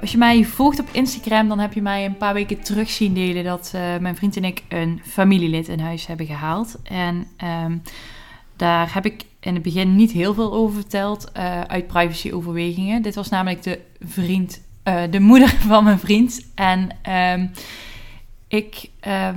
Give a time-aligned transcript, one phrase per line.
[0.00, 3.14] Als je mij volgt op Instagram, dan heb je mij een paar weken terug zien
[3.14, 6.76] delen dat uh, mijn vriend en ik een familielid in huis hebben gehaald.
[6.82, 7.26] En
[7.64, 7.82] um,
[8.56, 13.02] daar heb ik in het begin niet heel veel over verteld uh, uit privacyoverwegingen.
[13.02, 16.46] Dit was namelijk de vriend, uh, de moeder van mijn vriend.
[16.54, 16.88] En
[17.34, 17.50] um,
[18.48, 18.90] ik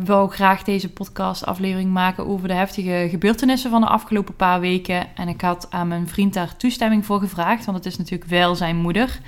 [0.04, 5.16] wil graag deze podcast-aflevering maken over de heftige gebeurtenissen van de afgelopen paar weken.
[5.16, 8.56] En ik had aan mijn vriend daar toestemming voor gevraagd, want het is natuurlijk wel
[8.56, 9.20] zijn moeder.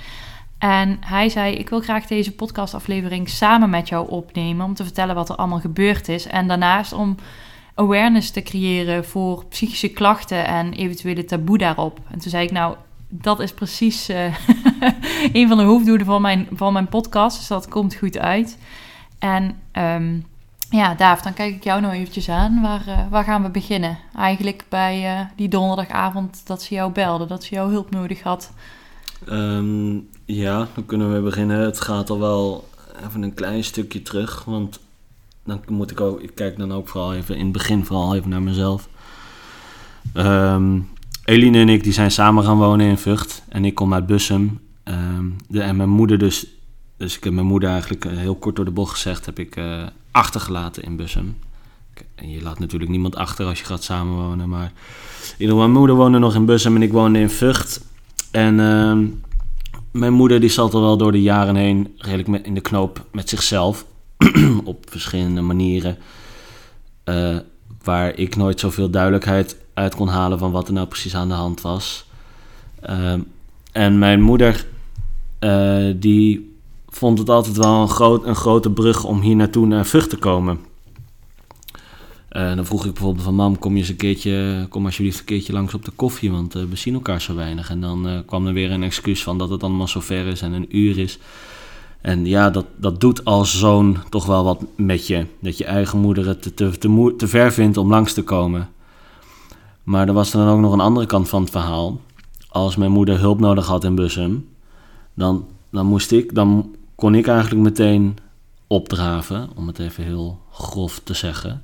[0.58, 4.66] En hij zei: Ik wil graag deze podcastaflevering samen met jou opnemen.
[4.66, 6.26] Om te vertellen wat er allemaal gebeurd is.
[6.26, 7.16] En daarnaast om
[7.74, 12.00] awareness te creëren voor psychische klachten en eventuele taboe daarop.
[12.10, 12.76] En toen zei ik: Nou,
[13.08, 14.24] dat is precies uh,
[15.32, 17.36] een van de hoofddoelen van mijn, van mijn podcast.
[17.38, 18.58] Dus dat komt goed uit.
[19.18, 20.26] En um,
[20.70, 22.62] ja, Daaf, dan kijk ik jou nog eventjes aan.
[22.62, 23.98] Waar, uh, waar gaan we beginnen?
[24.16, 28.52] Eigenlijk bij uh, die donderdagavond dat ze jou belde, dat ze jouw hulp nodig had.
[29.32, 31.60] Um, ja, dan kunnen we beginnen.
[31.60, 32.68] Het gaat al wel
[33.06, 34.80] even een klein stukje terug, want
[35.44, 38.30] dan moet ik ook, ik kijk dan ook vooral even in het begin vooral even
[38.30, 38.88] naar mezelf.
[40.14, 40.88] Um,
[41.24, 44.60] Eline en ik die zijn samen gaan wonen in Vught en ik kom uit Bussum.
[44.84, 46.46] Um, de, en mijn moeder dus,
[46.96, 49.56] dus ik heb mijn moeder eigenlijk uh, heel kort door de bocht gezegd, heb ik
[49.56, 51.36] uh, achtergelaten in Bussum.
[52.14, 54.72] En je laat natuurlijk niemand achter als je gaat samenwonen, maar
[55.38, 57.80] in mijn moeder woonde nog in Bussum en ik woonde in Vught.
[58.36, 58.96] En uh,
[59.90, 63.28] mijn moeder die zat al wel door de jaren heen redelijk in de knoop met
[63.28, 63.86] zichzelf.
[64.64, 65.96] op verschillende manieren.
[67.04, 67.36] Uh,
[67.82, 71.34] waar ik nooit zoveel duidelijkheid uit kon halen van wat er nou precies aan de
[71.34, 72.06] hand was.
[72.90, 73.14] Uh,
[73.72, 74.66] en mijn moeder,
[75.40, 76.56] uh, die
[76.88, 80.58] vond het altijd wel een, groot, grote brug om hier naartoe naar Vught te komen.
[82.32, 85.24] Uh, dan vroeg ik bijvoorbeeld van mam, kom je eens een keertje, kom alsjeblieft een
[85.24, 87.70] keertje langs op de koffie, want uh, we zien elkaar zo weinig.
[87.70, 90.42] En dan uh, kwam er weer een excuus van dat het allemaal zo ver is
[90.42, 91.18] en een uur is.
[92.00, 95.26] En ja, dat, dat doet als zoon toch wel wat met je.
[95.40, 98.68] Dat je eigen moeder het te, te, te, te ver vindt om langs te komen.
[99.82, 102.00] Maar er was dan ook nog een andere kant van het verhaal.
[102.48, 104.48] Als mijn moeder hulp nodig had in Bussum,
[105.14, 108.16] dan, dan moest ik, dan kon ik eigenlijk meteen
[108.66, 111.62] opdraven, om het even heel grof te zeggen.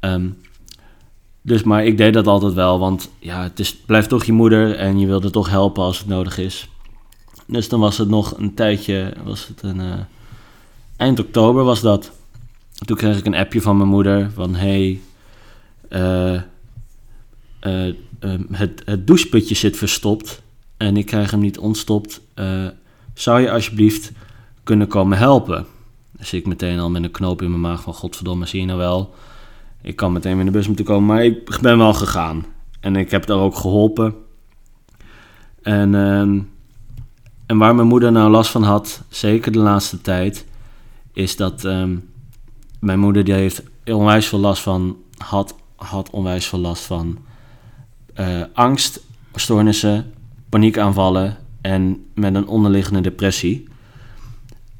[0.00, 0.38] Um,
[1.42, 4.76] dus, maar ik deed dat altijd wel, want ja, het is, blijft toch je moeder
[4.76, 6.68] en je wilde toch helpen als het nodig is.
[7.46, 9.94] Dus dan was het nog een tijdje, was het een, uh,
[10.96, 12.12] eind oktober was dat.
[12.84, 15.00] Toen kreeg ik een appje van mijn moeder van hey,
[15.88, 16.40] uh,
[17.62, 17.92] uh,
[18.50, 20.42] het, het doucheputje zit verstopt
[20.76, 22.20] en ik krijg hem niet ontstopt.
[23.14, 24.12] zou je alsjeblieft
[24.62, 25.66] kunnen komen helpen?
[26.12, 28.78] Dus ik meteen al met een knoop in mijn maag van godverdomme, zie je nou
[28.78, 29.14] wel
[29.82, 32.44] ik kan meteen weer in de bus moeten komen, maar ik ben wel gegaan.
[32.80, 34.14] En ik heb daar ook geholpen.
[35.62, 36.20] En, uh,
[37.46, 40.46] en waar mijn moeder nou last van had, zeker de laatste tijd,
[41.12, 42.08] is dat um,
[42.78, 47.18] mijn moeder die heeft onwijs veel last van, had, had onwijs veel last van
[48.16, 49.00] uh, angst,
[49.34, 50.12] stoornissen,
[50.48, 53.68] paniekaanvallen en met een onderliggende depressie.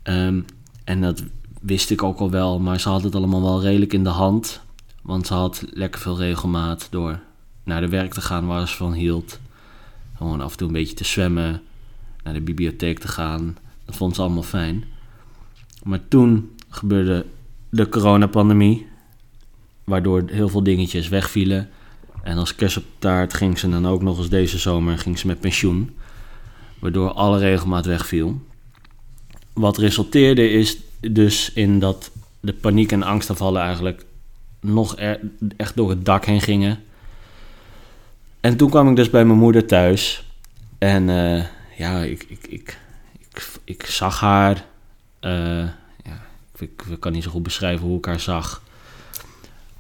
[0.03, 0.45] Um,
[0.85, 1.23] en dat
[1.61, 4.61] wist ik ook al wel, maar ze had het allemaal wel redelijk in de hand.
[5.03, 7.21] Want ze had lekker veel regelmaat door
[7.65, 9.41] naar de werk te gaan waar ze van hield.
[10.17, 11.63] Gewoon af en toe een beetje te zwemmen,
[12.25, 13.57] naar de bibliotheek te gaan.
[13.85, 14.85] Dat vond ze allemaal fijn.
[15.83, 17.27] Maar toen gebeurde
[17.69, 18.87] de coronapandemie,
[19.85, 21.69] waardoor heel veel dingetjes wegvielen.
[22.23, 25.27] En als kerst op taart ging ze dan ook nog eens deze zomer ging ze
[25.27, 25.97] met pensioen.
[26.79, 28.41] Waardoor alle regelmaat wegviel.
[29.53, 32.11] Wat resulteerde is dus in dat
[32.41, 34.05] de paniek en angstaanvallen eigenlijk
[34.61, 34.97] nog
[35.57, 36.83] echt door het dak heen gingen.
[38.41, 40.25] En toen kwam ik dus bij mijn moeder thuis.
[40.79, 41.45] En uh,
[41.77, 42.79] ja, ik, ik, ik,
[43.65, 44.65] ik, zag haar.
[45.21, 45.69] Uh,
[46.05, 46.23] ja,
[46.59, 46.71] ik,
[47.01, 48.63] kan niet zo goed beschrijven hoe ik haar zag.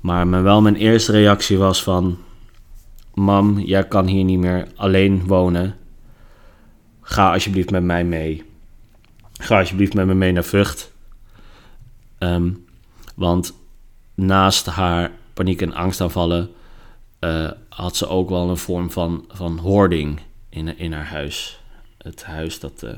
[0.00, 2.18] Maar mijn, wel mijn eerste reactie was van...
[3.14, 5.76] Mam, jij kan hier niet meer alleen wonen.
[7.00, 8.44] Ga alsjeblieft met mij mee.
[9.32, 10.92] Ga alsjeblieft met me mee naar Vught.
[12.18, 12.64] Um,
[13.14, 13.54] want
[14.26, 16.50] naast haar paniek- en angstaanvallen
[17.20, 21.60] uh, had ze ook wel een vorm van, van hoarding in, in haar huis.
[21.98, 22.90] Het huis dat, uh,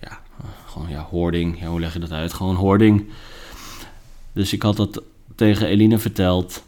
[0.00, 0.20] ja,
[0.66, 1.60] gewoon ja, hoording.
[1.60, 2.32] Ja, hoe leg je dat uit?
[2.32, 3.08] Gewoon hoording.
[4.32, 5.02] Dus ik had dat
[5.34, 6.64] tegen Eline verteld.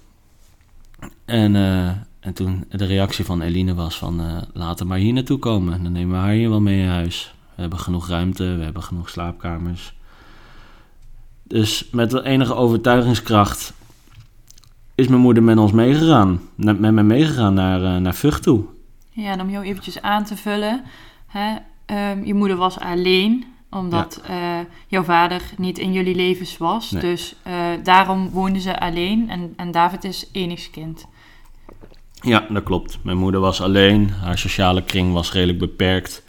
[1.25, 1.89] En, eh,
[2.21, 5.83] en toen de reactie van Eline was van uh, laten maar hier naartoe komen.
[5.83, 7.35] Dan nemen we haar hier wel mee in huis.
[7.55, 9.95] We hebben genoeg ruimte, we hebben genoeg slaapkamers.
[11.55, 13.73] Dus met de enige overtuigingskracht
[14.95, 16.41] is mijn moeder met ons meegegaan.
[16.55, 18.65] Met mij meegegaan naar, uh, naar Vught toe.
[19.11, 20.83] Ja, en om jou eventjes aan te vullen.
[21.27, 21.56] Hè,
[22.11, 24.59] um, je moeder was alleen, omdat ja.
[24.61, 26.91] uh, jouw vader niet in jullie levens was.
[26.91, 27.03] Nee.
[27.03, 27.53] Dus uh,
[27.83, 31.07] daarom woonden ze alleen en, en David is enigskind.
[32.21, 32.99] Ja, dat klopt.
[33.03, 34.11] Mijn moeder was alleen.
[34.11, 36.23] Haar sociale kring was redelijk beperkt.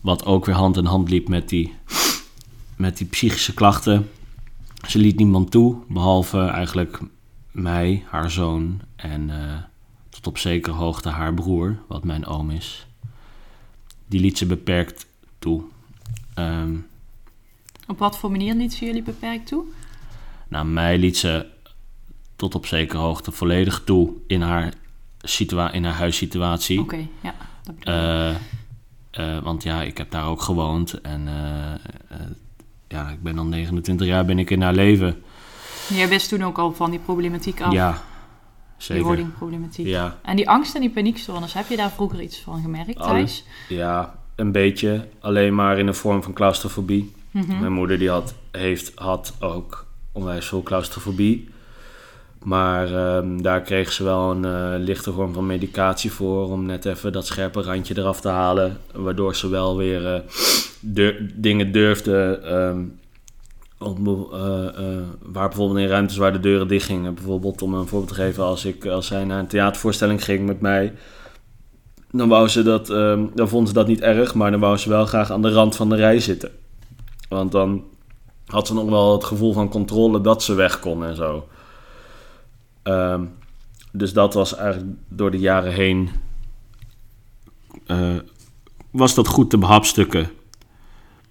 [0.00, 1.74] Wat ook weer hand in hand liep met die,
[2.80, 4.10] met die psychische klachten.
[4.88, 7.00] Ze liet niemand toe, behalve eigenlijk
[7.50, 9.56] mij, haar zoon en uh,
[10.08, 12.86] tot op zekere hoogte haar broer, wat mijn oom is.
[14.06, 15.06] Die liet ze beperkt
[15.38, 15.62] toe.
[16.34, 16.86] Um,
[17.86, 19.64] op wat voor manier liet ze jullie beperkt toe?
[20.48, 21.46] Nou, mij liet ze
[22.36, 24.72] tot op zekere hoogte volledig toe in haar,
[25.22, 26.80] situa in haar huissituatie.
[26.80, 27.34] Oké, okay, ja.
[27.62, 28.36] Dat uh,
[29.26, 31.28] uh, want ja, ik heb daar ook gewoond en
[32.90, 35.22] ja, ik ben al 29 jaar ben ik in haar leven.
[35.88, 37.72] Jij wist toen ook al van die problematiek af.
[37.72, 38.02] Ja,
[38.76, 38.94] zeker.
[38.94, 39.86] Die wordingproblematiek.
[39.86, 40.18] Ja.
[40.22, 43.44] En die angst en die paniekstoornis, heb je daar vroeger iets van gemerkt thuis?
[43.68, 45.08] Ja, een beetje.
[45.20, 47.14] Alleen maar in de vorm van claustrofobie.
[47.30, 47.60] Mm -hmm.
[47.60, 51.48] Mijn moeder die had, heeft, had ook onwijs veel claustrofobie.
[52.42, 56.50] Maar um, daar kreeg ze wel een uh, lichte vorm van medicatie voor...
[56.50, 58.78] om net even dat scherpe randje eraf te halen.
[58.92, 60.20] Waardoor ze wel weer uh,
[61.34, 62.88] dingen durfde...
[63.82, 67.14] Om, uh, uh, waar bijvoorbeeld in ruimtes waar de deuren dicht gingen.
[67.14, 70.60] Bijvoorbeeld om een voorbeeld te geven, als, ik, als zij naar een theatervoorstelling ging met
[70.60, 70.92] mij,
[72.10, 74.88] dan wou ze dat, uh, dan vond ze dat niet erg, maar dan wou ze
[74.88, 76.50] wel graag aan de rand van de rij zitten.
[77.28, 77.84] Want dan
[78.46, 81.48] had ze nog wel het gevoel van controle dat ze weg kon en zo.
[82.82, 83.32] Um,
[83.92, 86.10] dus dat was eigenlijk door de jaren heen.
[87.86, 88.16] Uh,
[88.90, 90.30] was dat goed te behapstukken.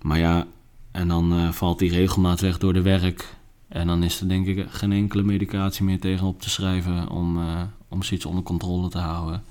[0.01, 0.48] Maar ja,
[0.92, 3.38] en dan uh, valt die regelmaat weg door de werk.
[3.68, 7.62] En dan is er denk ik geen enkele medicatie meer tegenop te schrijven om, uh,
[7.88, 9.44] om zoiets onder controle te houden.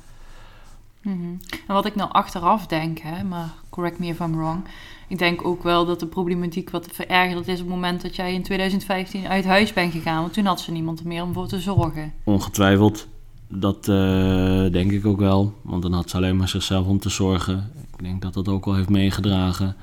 [1.03, 1.41] Mm -hmm.
[1.67, 4.65] En wat ik nou achteraf denk, hè, maar correct me if I'm wrong.
[5.09, 8.35] Ik denk ook wel dat de problematiek wat verergerd is op het moment dat jij
[8.35, 10.21] in 2015 uit huis bent gegaan.
[10.21, 12.13] Want toen had ze niemand meer om voor te zorgen.
[12.25, 13.09] Ongetwijfeld.
[13.49, 15.55] Dat uh, denk ik ook wel.
[15.63, 17.73] Want dan had ze alleen maar zichzelf om te zorgen.
[17.97, 19.77] Ik denk dat dat ook wel heeft meegedragen.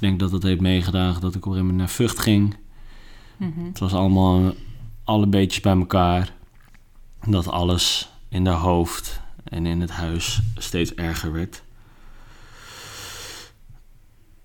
[0.00, 2.56] Ik denk dat het heeft meegedragen dat ik op een gegeven moment naar Vught ging.
[3.36, 3.66] Mm -hmm.
[3.66, 4.54] Het was allemaal
[5.04, 6.34] alle beetjes bij elkaar.
[7.26, 11.62] Dat alles in haar hoofd en in het huis steeds erger werd.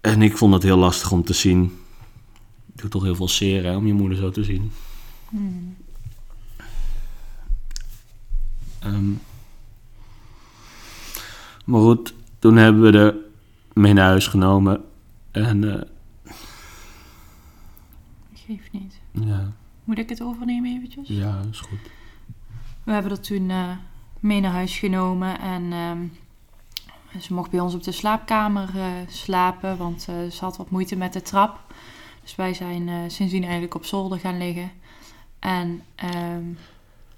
[0.02, 1.80] En ik vond het heel lastig om te zien.
[2.72, 4.72] Het doet toch heel veel zeer hè, om je moeder zo te zien.
[5.30, 5.76] Mm.
[8.86, 9.22] Um,
[11.66, 13.16] maar goed, toen hebben we er
[13.74, 14.84] mee naar huis genomen.
[15.36, 15.62] En.
[15.62, 15.82] Uh,
[18.34, 19.00] Geeft niet.
[19.12, 19.52] Ja.
[19.84, 21.08] Moet ik het overnemen eventjes?
[21.08, 21.80] Ja, is goed.
[22.84, 23.70] We hebben dat toen uh,
[24.20, 26.12] mee naar huis genomen en um,
[27.22, 30.96] ze mocht bij ons op de slaapkamer uh, slapen, want uh, ze had wat moeite
[30.96, 31.60] met de trap.
[32.22, 34.72] Dus wij zijn sindsdien eigenlijk op zolder gaan liggen.
[35.40, 35.82] En
[36.16, 36.58] um,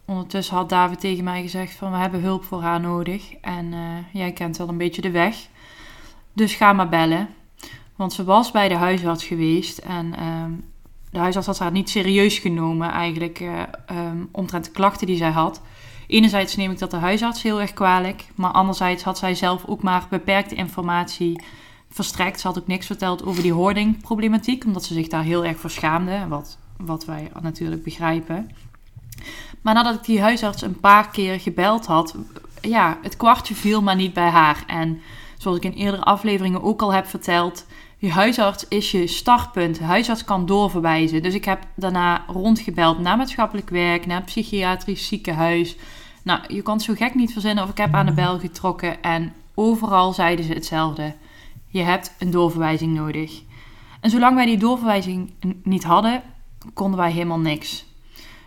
[0.06, 3.34] ondertussen had David tegen mij gezegd van we hebben hulp voor haar nodig.
[3.34, 3.74] En
[4.14, 5.48] jij kent wel een beetje de weg.
[6.34, 7.30] Dus ga maar bellen.
[7.98, 10.64] Want ze was bij de huisarts geweest en um,
[11.12, 13.40] de huisarts had haar niet serieus genomen eigenlijk
[13.92, 15.62] um, omtrent de klachten die zij had.
[16.08, 19.82] Enerzijds neem ik dat de huisarts heel erg kwalijk, maar anderzijds had zij zelf ook
[19.82, 21.42] maar beperkte informatie
[21.90, 22.40] verstrekt.
[22.40, 25.70] Ze had ook niks verteld over die hoardingproblematiek, omdat ze zich daar heel erg voor
[25.70, 28.50] schaamde, wat, wat wij natuurlijk begrijpen.
[29.62, 32.16] Maar nadat ik die huisarts een paar keer gebeld had,
[32.62, 34.64] ja, het kwartje viel maar niet bij haar.
[34.68, 35.02] En
[35.38, 37.66] zoals ik in eerdere afleveringen ook al heb verteld,
[37.98, 39.80] je huisarts is je startpunt.
[39.80, 41.24] Huisarts kan doorverwijzen.
[41.24, 45.76] Dus ik heb daarna rondgebeld naar maatschappelijk werk, naar psychiatrisch ziekenhuis.
[46.24, 49.02] Nou, je kan het zo gek niet verzinnen of ik heb aan de bel getrokken
[49.02, 51.16] en overal zeiden ze hetzelfde.
[51.68, 53.42] Je hebt een doorverwijzing nodig.
[54.00, 56.22] En zolang wij die doorverwijzing niet hadden,
[56.74, 57.86] konden wij helemaal niks.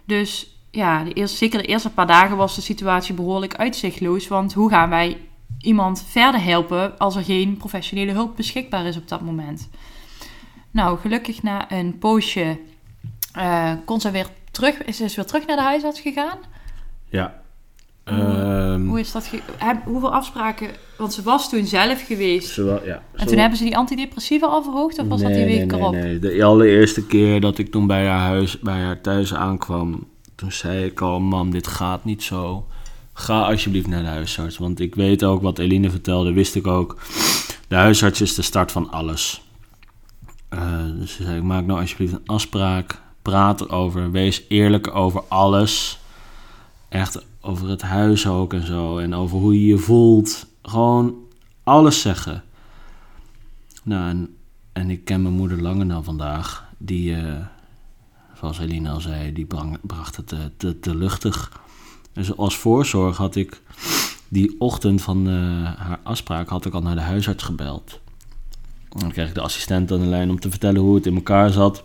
[0.05, 4.29] Dus ja, de eerste, zeker de eerste paar dagen was de situatie behoorlijk uitzichtloos.
[4.29, 5.17] Want hoe gaan wij
[5.61, 9.69] iemand verder helpen als er geen professionele hulp beschikbaar is op dat moment.
[10.71, 12.59] Nou, gelukkig na een poosje
[13.37, 16.39] uh, kon ze weer terug, is ze weer terug naar de huisarts gegaan.
[17.09, 17.39] Ja,
[18.05, 19.27] Ehm, Hoe is dat?
[19.27, 20.71] ge- heb- hoeveel afspraken?
[20.99, 22.49] Want ze was toen zelf geweest.
[22.49, 24.99] zowel, ja, En toen hebben ze die antidepressiva al verhoogd?
[24.99, 25.93] Of was dat die week nee, erop?
[25.93, 26.19] Nee, nee.
[26.19, 30.85] De allereerste keer dat ik toen bij haar huis, bij haar thuis aankwam, toen zei
[30.85, 32.67] ik al, mam, dit gaat niet zo.
[33.21, 34.59] Ga alsjeblieft naar de huisarts.
[34.59, 36.97] Want ik weet ook wat Eline vertelde, wist ik ook.
[37.69, 39.43] De huisarts is de start van alles.
[40.49, 43.01] Eh, dus ze zei, maak nou alsjeblieft een afspraak.
[43.23, 44.11] Praat erover.
[44.11, 45.99] Wees eerlijk over alles.
[46.89, 48.99] Echt over het huis ook en zo.
[48.99, 50.47] En over hoe je je voelt.
[50.63, 51.15] Gewoon
[51.65, 52.45] alles zeggen.
[53.83, 54.29] Nou,
[54.73, 56.65] en, ik ken mijn moeder langer dan vandaag.
[56.79, 57.37] Die, eh,
[58.39, 59.47] zoals Eline al zei, die
[59.81, 61.61] bracht het te, te luchtig.
[62.13, 63.63] Dus als voorzorg had ik
[64.29, 65.35] die ochtend van eh,
[65.87, 68.01] haar afspraak had ik al naar de huisarts gebeld.
[68.93, 71.15] En dan kreeg ik de assistent aan de lijn om te vertellen hoe het in
[71.15, 71.85] elkaar zat.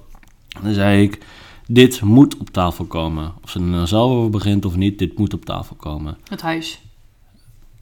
[0.50, 1.25] En dan zei ik,
[1.67, 3.34] dit moet op tafel komen.
[3.44, 6.17] Of ze er nou zelf over begint of niet, dit moet op tafel komen.
[6.29, 6.82] Het huis.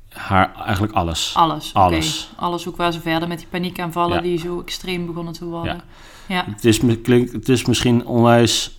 [0.09, 1.33] Haar, eigenlijk alles.
[1.35, 1.73] Alles.
[1.73, 2.29] Alles.
[2.35, 4.21] Alles ook waar ze verder met die paniekaanvallen Ja.
[4.21, 5.75] die zo extreem begonnen te worden.
[5.75, 5.83] Ja.
[6.35, 6.45] Ja.
[6.51, 8.77] Het is, klinkt, het is misschien onwijs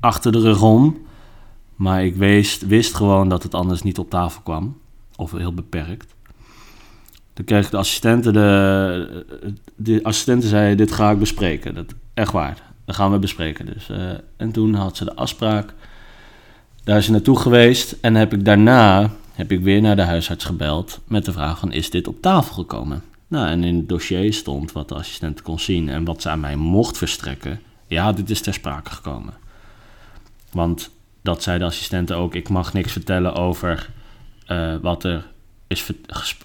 [0.00, 0.96] achter de rug om.
[1.80, 4.78] Maar ik wist, wist gewoon dat het anders niet op tafel kwam.
[5.16, 6.14] Of heel beperkt.
[7.32, 8.32] Toen kreeg de assistenten.
[8.32, 11.74] De, de assistenten zei: Dit ga ik bespreken.
[11.74, 12.62] Dat, echt waar.
[12.84, 13.66] Dat gaan we bespreken.
[13.66, 15.74] Dus, eh, en toen had ze de afspraak.
[16.84, 17.96] Daar is ze naartoe geweest.
[18.00, 21.00] En heb ik daarna heb ik weer naar de huisarts gebeld.
[21.06, 23.02] Met de vraag: van, Is dit op tafel gekomen?
[23.28, 26.40] Nou, en in het dossier stond wat de assistent kon zien en wat ze aan
[26.40, 27.60] mij mocht verstrekken.
[27.86, 29.34] Ja, dit is ter sprake gekomen.
[30.52, 30.90] Want
[31.22, 33.88] dat zei de assistente ook, ik mag niks vertellen over
[34.46, 35.26] eh, wat er
[35.66, 35.90] is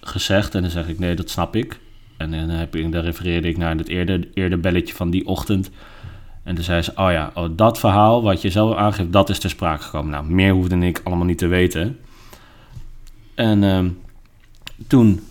[0.01, 0.55] gezegd.
[0.55, 1.79] En dan zeg ik, nee, dat snap ik.
[2.17, 5.69] En dan, heb ik, dan refereerde ik naar het eerder, eerder belletje van die ochtend.
[6.43, 9.39] En toen zei ze, oh ja, oh, dat verhaal wat je zelf aangeeft, dat is
[9.39, 10.11] ter sprake gekomen.
[10.11, 11.99] Nou, meer hoefde ik allemaal niet te weten.
[13.35, 13.89] En ehm,
[14.87, 15.21] toen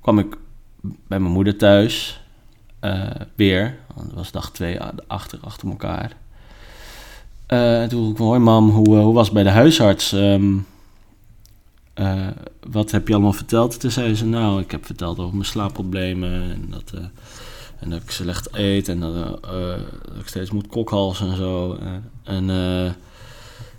[0.00, 0.36] kwam ik
[0.82, 2.20] bij mijn moeder thuis.
[2.80, 3.78] eh, weer.
[3.94, 6.12] Want het was dag twee a- achter, achter elkaar.
[7.50, 10.12] Eh, toen vroeg ik, hoi mam, hoe, eh, hoe was het bij de huisarts?
[10.12, 10.56] Ehm,
[11.94, 12.26] eh,
[12.70, 13.80] wat heb je allemaal verteld?
[13.80, 16.42] Toen zei ze, nou, ik heb verteld over mijn slaapproblemen.
[16.42, 16.92] En dat,
[17.78, 18.88] en dat ik slecht eet.
[18.88, 19.38] En dat,
[20.20, 21.78] ik steeds moet kokhalzen en zo.
[22.22, 22.46] En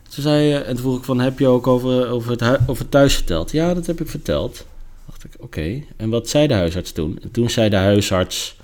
[0.10, 3.16] toen zei en toen vroeg ik van, heb je ook over, over, het, over thuis
[3.16, 3.52] verteld?
[3.52, 4.66] Ja, dat heb ik verteld
[5.12, 5.84] dacht ik, oké.
[5.98, 7.20] En wat zei de huisarts toen?
[7.22, 8.56] En toen zei de huisarts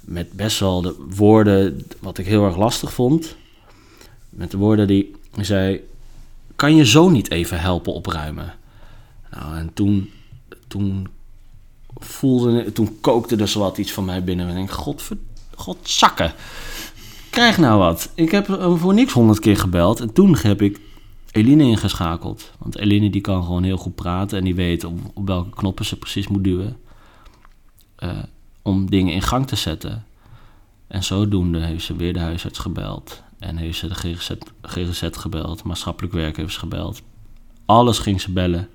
[0.00, 3.36] met best wel de woorden wat ik heel erg lastig vond.
[4.38, 5.80] Met de woorden die zei:
[6.56, 8.54] Kan je zo niet even helpen opruimen?
[9.30, 10.10] Nou, en toen,
[10.68, 11.08] toen
[11.96, 14.44] voelde, toen kookte er zo wat iets van mij binnen.
[14.46, 15.16] En ik denk: Godver,
[15.54, 16.32] Godzakken.
[17.30, 18.12] Krijg nou wat.
[18.14, 20.00] Ik heb hem voor niks honderd keer gebeld.
[20.00, 20.80] En toen heb ik
[21.30, 22.52] Eline ingeschakeld.
[22.58, 25.84] Want Eline die kan gewoon heel goed praten en die weet op, op welke knoppen
[25.84, 26.76] ze precies moet duwen.
[27.96, 28.18] eh,
[28.62, 30.04] om dingen in gang te zetten.
[30.86, 33.22] En zodoende heeft ze weer de huisarts gebeld.
[33.38, 34.30] En heeft ze de GGZ,
[34.62, 35.62] GGZ gebeld.
[35.62, 37.02] Maatschappelijk werk heeft ze gebeld.
[37.66, 38.68] Alles ging ze bellen.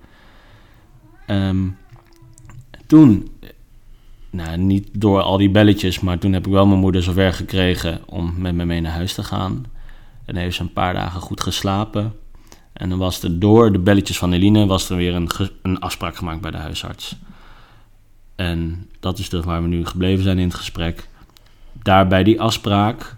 [1.27, 1.69] Ehm,
[2.87, 3.29] toen,
[4.29, 8.01] nou niet door al die belletjes, maar toen heb ik wel mijn moeder zover gekregen
[8.05, 9.65] om met me mee naar huis te gaan.
[10.25, 12.13] En heeft ze een paar dagen goed geslapen.
[12.73, 15.29] En dan was er door de belletjes van Eline was er weer een,
[15.61, 17.15] een afspraak gemaakt bij de huisarts.
[18.35, 21.07] En dat is dus waar we nu gebleven zijn in het gesprek.
[21.83, 23.15] Daar bij die afspraak,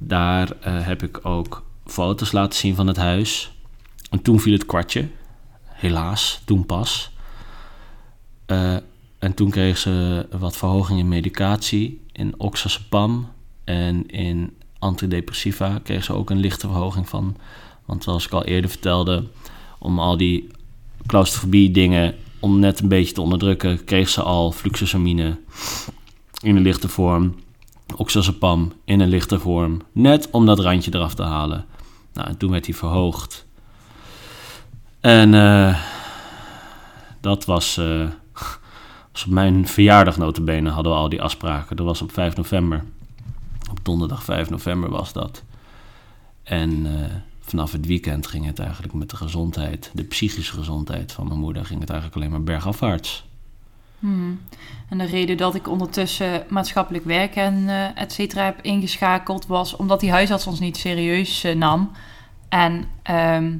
[0.00, 3.52] daar eh, heb ik ook foto's laten zien van het huis.
[4.10, 5.08] En toen viel het kwartje.
[5.64, 7.10] Helaas, toen pas.
[8.46, 8.76] Eh,
[9.18, 12.04] en toen kreeg ze wat verhoging in medicatie.
[12.12, 13.32] In oxazepam
[13.64, 17.36] en in antidepressiva kreeg ze ook een lichte verhoging van.
[17.84, 19.24] Want zoals ik al eerder vertelde,
[19.78, 20.48] om al die
[21.06, 25.38] claustrofobie dingen, om net een beetje te onderdrukken, kreeg ze al fluxosamine
[26.42, 27.34] in een lichte vorm.
[27.96, 29.80] Oxazepam in een lichte vorm.
[29.92, 31.66] Net om dat randje eraf te halen.
[32.12, 33.46] Nou, en toen werd hij verhoogd.
[35.00, 35.78] En eh,
[37.20, 38.06] dat was, eh,
[39.12, 41.76] was op mijn verjaardag notabene hadden we al die afspraken.
[41.76, 42.84] Dat was op 5 november.
[43.70, 45.42] Op donderdag 5 november was dat.
[46.42, 51.26] En eh, vanaf het weekend ging het eigenlijk met de gezondheid, de psychische gezondheid van
[51.26, 53.27] mijn moeder, ging het eigenlijk alleen maar bergafwaarts.
[53.98, 54.40] Hmm.
[54.88, 59.76] En de reden dat ik ondertussen maatschappelijk werk en eh et cetera heb ingeschakeld was
[59.76, 61.90] omdat die huisarts ons niet serieus eh, nam.
[62.48, 63.56] En ehm,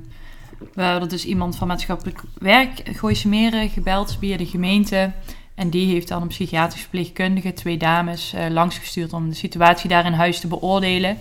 [0.74, 5.12] we hadden dus iemand van maatschappelijk werk, Gooise Meren, gebeld via de gemeente.
[5.54, 10.06] En die heeft dan een psychiatrisch verpleegkundige, twee dames, eh, langsgestuurd om de situatie daar
[10.06, 11.18] in huis te beoordelen.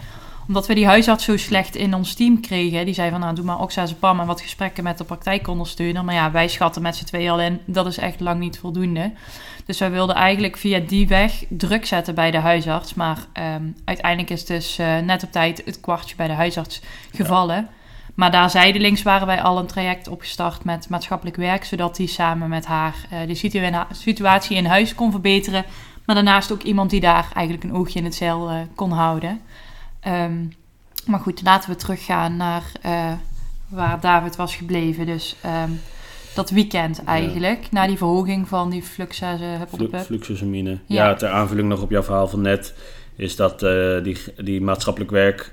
[0.48, 2.86] Omdat we die huisarts zo slecht in ons team kregen.
[2.86, 6.06] Die zei van, nou, doe maar oxazepam en wat gesprekken met de praktijkondersteuner.
[6.06, 9.12] Maar ja, wij schatten met z'n tweeën al in, dat is echt lang niet voldoende.
[9.66, 12.94] Dus wij wilden eigenlijk via die weg druk zetten bij de huisarts.
[12.94, 16.82] Maar ehm, uiteindelijk is dus uh, net op tijd het kwartje bij de huisarts
[17.13, 17.68] gevallen.
[18.16, 22.50] Maar daar zijdelings waren wij al een traject opgestart met maatschappelijk werk, zodat hij samen
[22.50, 25.66] met haar uh, de situatie in huis kon verbeteren.
[26.06, 29.42] Maar daarnaast ook iemand die daar eigenlijk een oogje in het zeil uh, kon houden.
[30.08, 30.54] Um,
[31.06, 33.12] maar goed, laten we teruggaan naar uh,
[33.68, 35.06] waar David was gebleven.
[35.06, 35.80] Dus um,
[36.36, 37.68] dat weekend eigenlijk, ja.
[37.72, 40.00] na die verhoging van die fluxasehuppelpup.
[40.00, 40.80] Fluxosamine.
[40.86, 41.08] Ja.
[41.08, 42.74] ja, ter aanvulling nog op jouw verhaal van net,
[43.16, 45.51] is dat uh, die, die maatschappelijk werk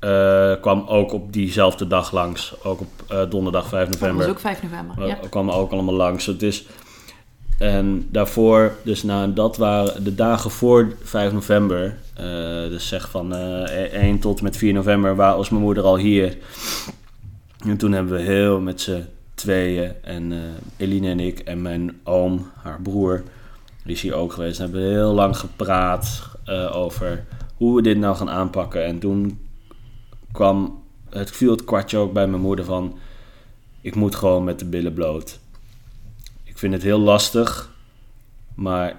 [0.00, 2.64] uh, kwam ook op diezelfde dag langs.
[2.64, 4.26] Ook op uh, donderdag 5 november.
[4.26, 5.18] Dat was ook 5 november, ja.
[5.30, 6.26] kwamen ook allemaal langs.
[6.26, 6.66] Het is...
[7.58, 11.96] En daarvoor, dus nou, dat waren de dagen voor 5 november.
[12.20, 12.24] Uh,
[12.68, 13.60] dus zeg van uh,
[13.92, 16.36] 1 tot en met 4 november was mijn moeder al hier.
[17.66, 20.38] En toen hebben we heel met z'n tweeën, en uh,
[20.76, 23.22] Eline en ik en mijn oom, haar broer,
[23.84, 24.58] die is hier ook geweest.
[24.58, 26.22] hebben we heel lang gepraat
[26.72, 27.24] over
[27.56, 28.84] hoe we dit nou gaan aanpakken.
[28.84, 29.38] En toen
[30.32, 32.98] kwam, het viel het kwartje ook bij mijn moeder van,
[33.80, 35.38] ik moet gewoon met de billen bloot.
[36.56, 37.70] Ik vind het heel lastig,
[38.54, 38.96] maar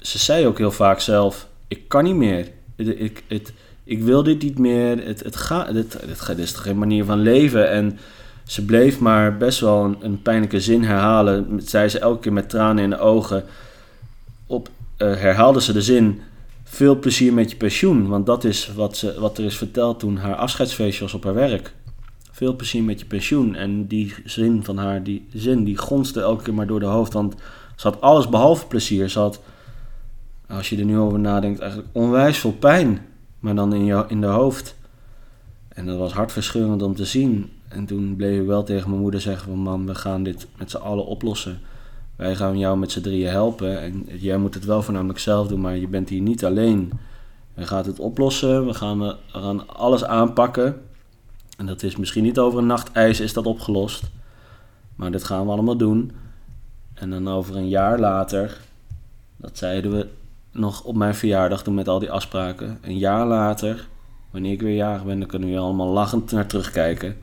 [0.00, 2.50] ze zei ook heel vaak zelf, ik kan niet meer.
[2.76, 3.52] Ik, het,
[3.84, 5.06] ik wil dit niet meer.
[5.06, 5.98] Het, het gaat, dit,
[6.36, 7.70] is toch geen manier van leven.
[7.70, 7.98] En
[8.46, 11.60] ze bleef maar best wel een, een pijnlijke zin herhalen.
[11.64, 13.44] Zei ze elke keer met tranen in de ogen.
[14.46, 14.68] Op,
[14.98, 16.20] uh, herhaalde ze de zin
[16.64, 18.08] veel plezier met je pensioen.
[18.08, 21.34] Want dat is wat, ze, wat er is verteld toen haar afscheidsfeestje was op haar
[21.34, 21.74] werk.
[22.34, 23.54] Veel plezier met je pensioen.
[23.54, 27.12] En die zin van haar, die zin, die gonste elke keer maar door de hoofd.
[27.12, 27.34] Want
[27.76, 29.08] ze had alles behalve plezier.
[29.08, 29.40] Ze had,
[30.48, 33.06] als je er nu over nadenkt, eigenlijk onwijs veel pijn.
[33.38, 34.76] Maar dan in, je, in de hoofd.
[35.68, 37.50] En dat was hartverscheurend om te zien.
[37.68, 39.58] En toen bleef ik wel tegen mijn moeder zeggen van...
[39.58, 41.60] Mam, we gaan dit met z'n allen oplossen.
[42.16, 43.80] Wij gaan jou met z'n drieën helpen.
[43.80, 46.92] En jij moet het wel voornamelijk zelf doen, maar je bent hier niet alleen.
[47.54, 48.66] We gaan het oplossen.
[48.66, 50.82] We gaan, we gaan alles aanpakken.
[51.56, 54.02] En dat is misschien niet over een nacht ijs is dat opgelost.
[54.96, 56.12] Maar dit gaan we allemaal doen.
[56.94, 58.60] En dan over een jaar later,
[59.36, 60.08] dat zeiden we
[60.50, 62.78] nog op mijn verjaardag toen met al die afspraken.
[62.82, 63.88] Een jaar later,
[64.30, 67.16] wanneer ik weer jarig ben, dan kunnen we allemaal lachend naar terugkijken.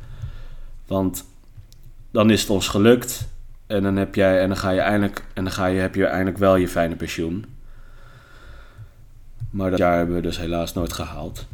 [0.88, 1.26] Want
[2.12, 3.28] dan is het ons gelukt.
[3.68, 6.06] En dan heb jij, en dan ga je eindelijk, en dan ga je, heb je
[6.06, 7.46] eindelijk wel je fijne pensioen.
[9.50, 11.46] Maar dat jaar hebben we dus helaas nooit gehaald.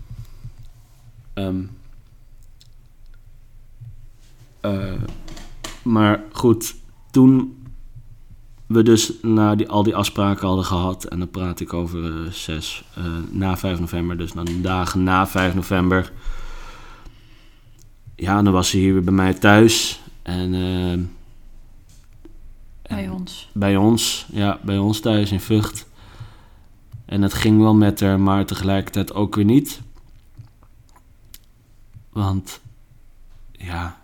[1.34, 1.78] Um,
[4.62, 4.93] uh,
[5.84, 6.76] maar goed,
[7.12, 7.58] toen
[8.67, 12.32] we dus na die, al die afspraken hadden gehad, en dan praat ik over uh,
[12.32, 16.12] 6, uh, na 5 november, dus dan dagen na 5 november.
[18.15, 20.02] Ja, dan was ze hier weer bij mij thuis.
[20.22, 21.00] En uh,
[22.82, 23.50] bij ons.
[23.54, 25.88] Bij ons, ja, bij ons thuis in Vught.
[27.06, 29.82] En het ging wel met haar, maar tegelijkertijd ook weer niet.
[32.10, 32.62] Want,
[33.52, 33.98] ja,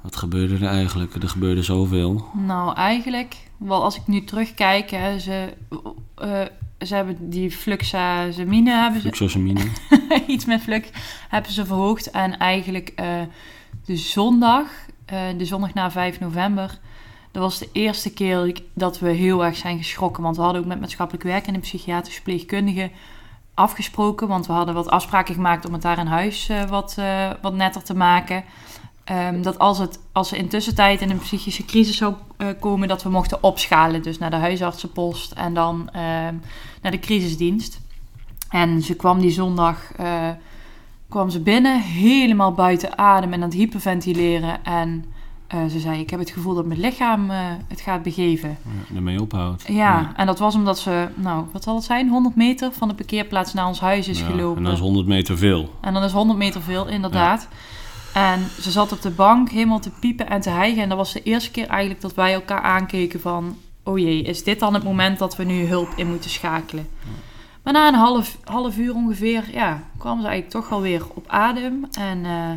[0.00, 1.14] wat gebeurde er eigenlijk?
[1.14, 2.24] Er gebeurde zoveel.
[2.32, 5.54] Nou, eigenlijk, wel als ik nu terugkijk, hè, ze,
[6.22, 6.42] uh,
[6.86, 9.70] ze hebben die fluxasamine hebben Fluxosamine.
[10.26, 10.88] iets met flux
[11.28, 12.10] hebben ze verhoogd.
[12.10, 13.06] En eigenlijk uh,
[13.84, 14.66] de zondag,
[15.12, 16.78] uh, de zondag na 5 november,
[17.30, 20.22] dat was de eerste keer dat we heel erg zijn geschrokken.
[20.22, 22.90] Want we hadden ook met maatschappelijk werk en een psychiatrisch verpleegkundige
[23.54, 24.28] afgesproken.
[24.28, 26.96] Want we hadden wat afspraken gemaakt om het daar in huis wat,
[27.40, 28.44] wat netter te maken.
[29.10, 32.88] Um, dat als, het, als ze intussen tijd in een psychische crisis zou uh, komen,
[32.88, 34.02] dat we mochten opschalen.
[34.02, 35.88] Dus naar de huisartsenpost en dan
[36.82, 37.80] naar de crisisdienst.
[38.50, 39.92] En ze kwam die zondag
[41.10, 44.64] kwam ze binnen, helemaal buiten adem en aan het hyperventileren.
[44.64, 45.04] En
[45.54, 47.30] uh, ze zei, ik heb het gevoel dat mijn lichaam
[47.68, 48.58] het gaat begeven.
[48.88, 49.64] Ja, ermee ophoudt.
[49.66, 52.08] Ja, ja, en dat was omdat ze, nou, wat zal het zijn?
[52.08, 54.56] 100 meter van de parkeerplaats naar ons huis is ja, gelopen.
[54.56, 55.74] En dan is 100 meter veel.
[55.80, 57.48] En dan is 100 meter veel, inderdaad.
[58.14, 60.82] En ze zat op de bank helemaal te piepen en te hijgen.
[60.82, 63.56] En dat was de eerste keer eigenlijk dat wij elkaar aankeken van...
[63.82, 66.88] Oh jee, is dit dan het moment dat we nu hulp in moeten schakelen?
[67.62, 71.24] Maar na een half, half uur ongeveer, ja, kwam ze eigenlijk toch wel weer op
[71.28, 71.84] adem.
[71.92, 72.24] En...
[72.24, 72.50] Uh,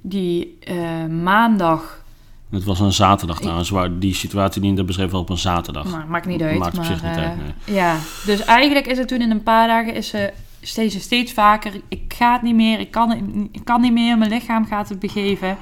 [0.00, 2.04] die uh, maandag.
[2.50, 5.84] Het was een zaterdag trouwens, waar die situatie die beschreven op een zaterdag.
[5.84, 6.58] Maar maakt niet uit.
[6.58, 7.76] Maakt maar, zich niet uit, nee.
[7.76, 7.96] Ja,
[8.26, 11.80] dus eigenlijk is het toen in een paar dagen is ze steeds, steeds vaker.
[11.88, 15.58] Ik ga het niet meer, ik kan, niet meer, mijn lichaam gaat het begeven.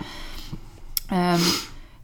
[1.12, 1.40] Um,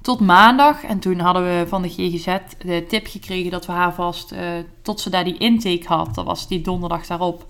[0.05, 0.83] tot maandag.
[0.83, 4.41] En toen hadden we van de GGZ de tip gekregen dat we haar vast, uh,
[4.83, 7.47] tot ze daar die intake had, dat was die donderdag daarop,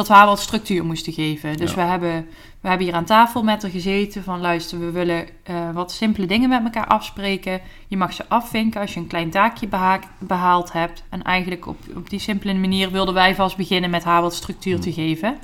[0.00, 1.56] dat we haar wat structuur moesten geven.
[1.56, 1.76] Dus Ja.
[1.76, 2.26] we, hebben,
[2.60, 6.26] we hebben hier aan tafel met haar gezeten van luister, we willen eh, wat simpele
[6.26, 7.60] dingen met elkaar afspreken.
[7.88, 11.02] Je mag ze afvinken als je een klein taakje beha- behaald hebt.
[11.08, 14.80] En eigenlijk op, op die simpele manier wilden wij vast beginnen met haar wat structuur
[14.80, 15.38] te geven.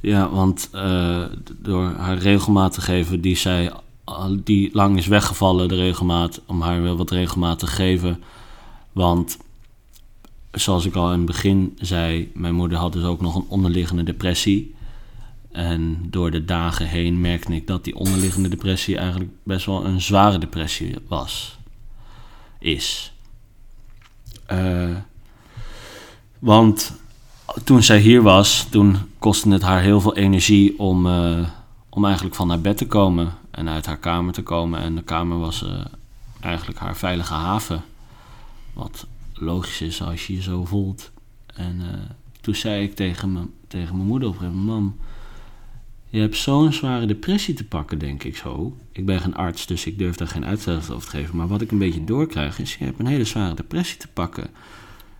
[0.00, 1.22] Ja, want eh,
[1.58, 3.72] door haar regelmaat te geven, die zij
[4.04, 8.22] al- die lang is weggevallen, de regelmaat, om haar weer wat regelmaat te geven.
[8.92, 9.38] Want
[10.54, 14.02] zoals ik al in het begin zei, mijn moeder had dus ook nog een onderliggende
[14.02, 14.74] depressie.
[15.52, 20.00] En door de dagen heen merkte ik dat die onderliggende depressie eigenlijk best wel een
[20.00, 21.58] zware depressie was.
[22.58, 23.12] Is.
[24.46, 24.96] Eh,
[26.38, 26.92] want
[27.64, 31.48] toen zij hier was, toen kostte het haar heel veel energie om, eh,
[31.88, 34.80] om eigenlijk van haar bed te komen en uit haar kamer te komen.
[34.80, 35.84] En de kamer was eh,
[36.40, 37.82] eigenlijk haar veilige haven.
[38.72, 41.12] Wat logisch is als je je zo voelt.
[41.46, 42.00] En eh,
[42.40, 44.96] toen zei ik tegen, me, tegen mijn moeder een gegeven Mam,
[46.08, 48.76] je hebt zo'n zware depressie te pakken, denk ik zo.
[48.92, 51.36] Ik ben geen arts, dus ik durf daar geen uitstel over te geven.
[51.36, 54.46] Maar wat ik een beetje doorkrijg is, je hebt een hele zware depressie te pakken.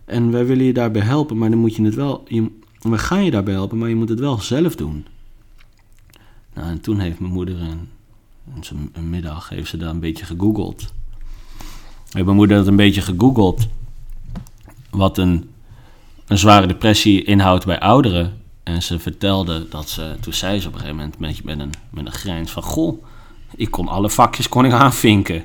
[0.05, 2.23] En wij willen je daarbij helpen, maar dan moet je het wel.
[2.27, 2.51] Je,
[2.81, 5.05] we gaan je daarbij helpen, maar je moet het wel zelf doen.
[6.53, 7.89] Nou, en toen heeft mijn moeder een,
[8.53, 10.93] een, een middag heeft ze daar een beetje gegoogeld.
[12.09, 13.67] Heeft mijn moeder dat een beetje gegoogeld.
[14.95, 15.49] Wat een,
[16.27, 18.33] een zware depressie inhoudt bij ouderen.
[18.63, 21.71] En ze vertelde dat ze, toen zei ze op een gegeven moment beetje met een,
[21.89, 22.63] met een grijns van...
[22.63, 23.03] Goh,
[23.55, 25.43] ik kon alle vakjes kon ik aanvinken.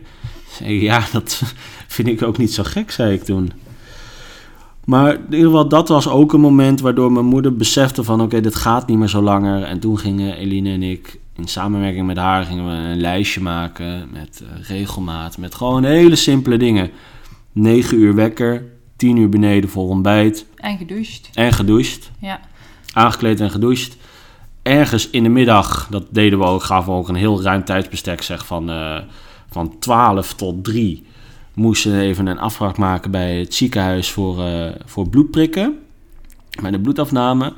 [0.64, 1.42] Ja, dat
[1.86, 3.52] vind ik ook niet zo gek, zei ik toen.
[4.84, 8.20] Maar in ieder geval, dat was ook een moment waardoor mijn moeder besefte van...
[8.20, 9.62] oké, dit gaat niet meer zo langer.
[9.62, 12.44] En toen gingen Eline en ik in samenwerking met haar...
[12.44, 15.38] gingen we een lijstje maken met eh, regelmaat.
[15.38, 16.90] Met gewoon hele simpele dingen.
[17.52, 18.64] 9 uur wekker,
[19.00, 20.46] 10 uur beneden voor ontbijt.
[20.56, 21.30] En gedoucht.
[21.34, 22.10] En gedoucht.
[22.18, 22.40] Ja.
[22.92, 23.96] Aangekleed en gedoucht.
[24.62, 28.22] Ergens in de middag, dat deden we ook, gaven we ook een heel ruim tijdsbestek,
[28.22, 28.98] zeg van, eh,
[29.50, 31.06] van 12 tot 3.
[31.54, 35.78] Moesten even een afspraak maken bij het ziekenhuis voor, eh, voor bloedprikken.
[36.60, 37.52] Met de bloedafname.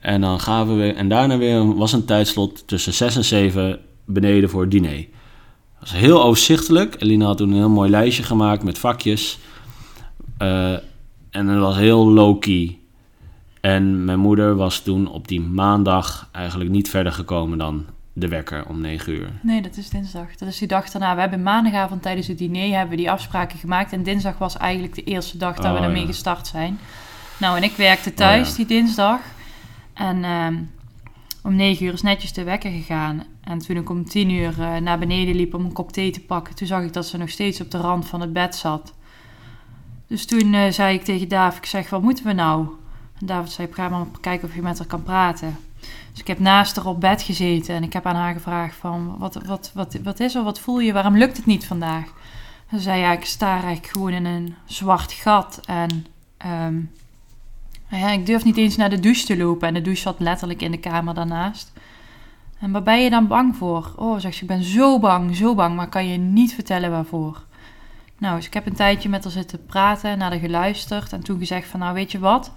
[0.00, 4.50] En dan gaven we, en daarna weer was een tijdslot tussen 6 en 7 beneden
[4.50, 4.96] voor het diner.
[4.96, 6.96] Dat was heel overzichtelijk.
[6.98, 9.38] Elina had toen een heel mooi lijstje gemaakt met vakjes.
[10.40, 10.72] Eh,
[11.30, 12.78] en het was heel low-key.
[13.60, 18.66] En mijn moeder was toen op die maandag eigenlijk niet verder gekomen dan de wekker
[18.66, 19.30] om 9 uur.
[19.42, 20.36] Nee, dat is dinsdag.
[20.36, 21.14] Dat is die dag daarna.
[21.14, 23.92] We hebben maandagavond tijdens het diner hebben we die afspraken gemaakt.
[23.92, 26.06] En dinsdag was eigenlijk de eerste dag dat we Oh, daarmee ja.
[26.06, 26.78] gestart zijn.
[27.38, 28.56] Nou, en ik werkte thuis ja.
[28.56, 29.20] die dinsdag.
[29.94, 30.56] En ehm,
[31.42, 33.22] om negen uur is netjes de wekker gegaan.
[33.44, 36.20] En toen ik om tien uur eh, naar beneden liep om een kop thee te
[36.20, 36.54] pakken...
[36.54, 38.94] toen zag ik dat ze nog steeds op de rand van het bed zat.
[40.10, 42.66] Dus toen eh, zei ik tegen David, ik zeg, wat moeten we nou?
[43.20, 45.56] En David zei, ga maar kijken of je met haar kan praten.
[46.10, 49.16] Dus ik heb naast haar op bed gezeten en ik heb aan haar gevraagd van...
[49.18, 50.42] Wat, wat, wat, wat is er?
[50.42, 50.92] Wat voel je?
[50.92, 52.04] Waarom lukt het niet vandaag?
[52.70, 55.60] Ze zei, ja, ik sta eigenlijk gewoon in een zwart gat.
[55.64, 56.80] En ehm,
[57.88, 59.68] ja, ik durf niet eens naar de douche te lopen.
[59.68, 61.72] En de douche zat letterlijk in de kamer daarnaast.
[62.58, 63.92] En waar ben je dan bang voor?
[63.96, 67.48] Oh, zegt ze, ik ben zo bang, zo bang, maar kan je niet vertellen waarvoor.
[68.20, 71.12] Nou, dus ik heb een tijdje met haar zitten praten, naar haar geluisterd.
[71.12, 72.52] En toen gezegd van, nou weet je wat...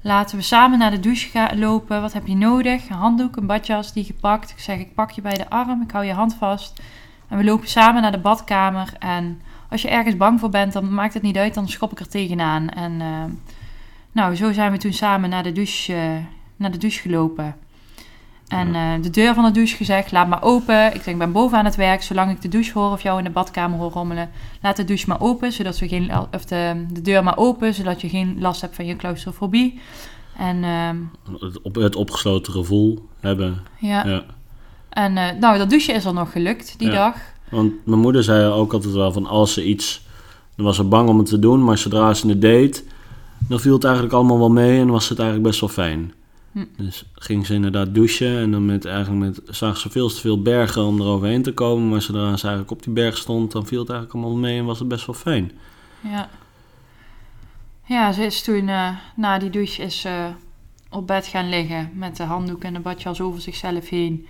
[0.00, 2.00] Laten we samen naar de douche gaan lopen.
[2.00, 2.88] Wat heb je nodig?
[2.88, 4.50] Een handdoek, een badjas, die gepakt.
[4.50, 6.80] Ik zeg, ik pak je bij de arm, ik hou je hand vast.
[7.28, 8.92] En we lopen samen naar de badkamer.
[8.98, 11.54] En als je ergens bang voor bent, dan maakt het niet uit.
[11.54, 12.68] Dan schop ik er tegenaan.
[12.68, 13.24] En eh,
[14.12, 16.12] nou, zo zijn we toen samen naar de douche, eh,
[16.56, 17.56] naar de douche gelopen.
[18.48, 20.86] En eh, de deur van de douche gezegd, laat maar open.
[20.86, 22.02] Ik zeg, ik ben boven aan het werk.
[22.02, 24.30] Zolang ik de douche hoor of jou in de badkamer hoor rommelen,
[24.62, 25.52] laat de douche maar open.
[25.52, 28.86] Zodat we geen, of de, de deur maar open, zodat je geen last hebt van
[28.86, 29.80] je claustrofobie.
[30.38, 30.96] En ehm,
[31.40, 33.58] Het, op, het opgesloten gevoel hebben.
[33.78, 34.24] ja, Ja.
[34.88, 36.94] en eh, nou, dat douche is er nog gelukt die Ja.
[36.94, 37.14] dag.
[37.50, 40.06] Want mijn moeder zei ook altijd wel van als ze iets...
[40.56, 42.84] Dan was ze bang om het te doen, maar zodra ze het deed...
[43.48, 46.12] Dan viel het eigenlijk allemaal wel mee en was het eigenlijk best wel fijn.
[46.52, 46.64] Hm.
[46.76, 50.42] Dus ging ze inderdaad douchen en dan met, eigenlijk met, zag ze veel te veel
[50.42, 51.88] bergen om eroverheen te komen.
[51.88, 54.64] Maar zodra ze eigenlijk op die berg stond, dan viel het eigenlijk allemaal mee en
[54.64, 55.52] was het best wel fijn.
[56.00, 56.28] Ja.
[57.84, 60.30] Ja, ze is toen eh, na die douche is, ze
[60.90, 64.26] op bed gaan liggen met de handdoek en de badjas over zichzelf heen.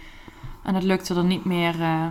[0.63, 2.07] En het lukte er niet meer, eh,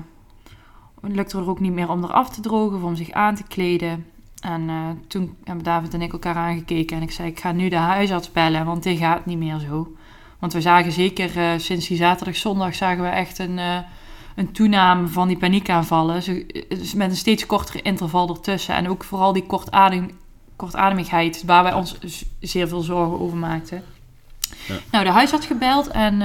[1.01, 3.43] het lukte er ook niet meer om eraf te drogen of om zich aan te
[3.43, 4.05] kleden.
[4.41, 7.69] En eh, toen hebben David en ik elkaar aangekeken en ik zei, ik ga nu
[7.69, 9.95] de huisarts bellen, want dit gaat niet meer zo.
[10.39, 13.77] Want we zagen zeker eh, sinds die zaterdag, zondag, zagen we echt een, eh,
[14.35, 16.23] een toename van die paniekaanvallen.
[16.23, 18.75] Ze, dus met een steeds kortere interval ertussen.
[18.75, 20.11] En ook vooral die kortadem,
[20.55, 21.97] kortademigheid, waar wij ons
[22.39, 23.83] zeer veel zorgen over maakten.
[24.67, 24.75] Ja.
[24.91, 26.21] Nou, de huisarts gebeld en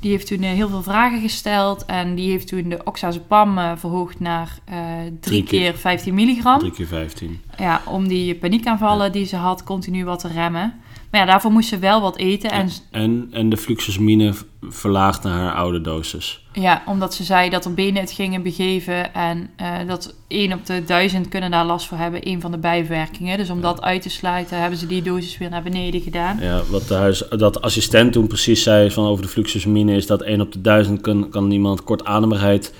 [0.00, 1.84] die heeft toen eh, heel veel vragen gesteld.
[1.84, 4.76] En die heeft toen de oxazepam eh, verhoogd naar eh
[5.20, 5.60] Drie 3 keer.
[5.60, 6.58] keer 15 milligram.
[6.58, 7.40] 3 keer 15.
[7.58, 10.80] Ja, om die paniekaanvallen die ze had continu wat te remmen.
[11.10, 12.50] Maar ja, daarvoor moest ze wel wat eten.
[12.50, 16.44] En En, en de fluxosmine v- verlaagt naar haar oude dosis.
[16.52, 19.14] ja, omdat ze zei dat er benen het gingen begeven.
[19.14, 22.28] En eh, dat 1 op de 1000 kunnen daar last voor hebben.
[22.28, 23.38] Een van de bijwerkingen.
[23.38, 26.38] Dus om dat uit te sluiten hebben ze die dosis weer naar beneden gedaan.
[26.40, 30.06] Ja, wat de, huis, dat de assistent toen precies zei van over de fluxosmine is
[30.06, 32.74] dat 1 op de 1000 kan, kan iemand kortademigheid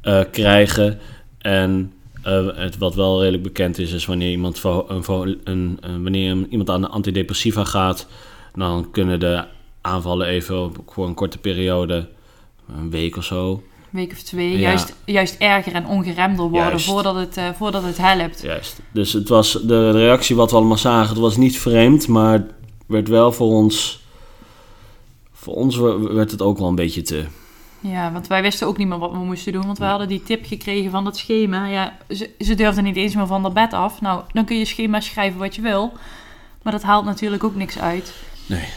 [0.00, 0.98] eh, krijgen.
[1.38, 1.92] En
[2.26, 4.54] eh, het, wat wel redelijk bekend is, is wanneer iemand,
[4.88, 8.06] een, verho- een, een- wanneer iemand aan de antidepressiva gaat,
[8.54, 9.44] dan kunnen de
[9.80, 12.08] aanvallen even voor een korte periode,
[12.78, 13.50] een week of zo.
[13.52, 14.50] Een week of twee.
[14.50, 14.58] Ja.
[14.58, 16.86] Juist, juist erger en ongeremder worden Juist.
[16.86, 18.42] voordat het, eh, voordat het helpt.
[18.42, 18.80] Juist.
[18.92, 22.46] Dus het was de, de reactie wat we allemaal zagen, het was niet vreemd, maar
[22.86, 24.00] werd wel voor ons,
[25.32, 25.76] voor ons
[26.12, 27.24] werd het ook wel een beetje te.
[27.80, 29.66] Ja, want wij wisten ook niet meer wat we moesten doen.
[29.66, 31.66] Want we hadden die tip gekregen van dat schema.
[31.66, 34.00] Ja, ze, ze durfden niet eens meer van dat bed af.
[34.00, 35.92] Nou, dan kun je schema schrijven wat je wil.
[36.62, 38.14] Maar dat haalt natuurlijk ook niks uit.
[38.46, 38.68] Nee.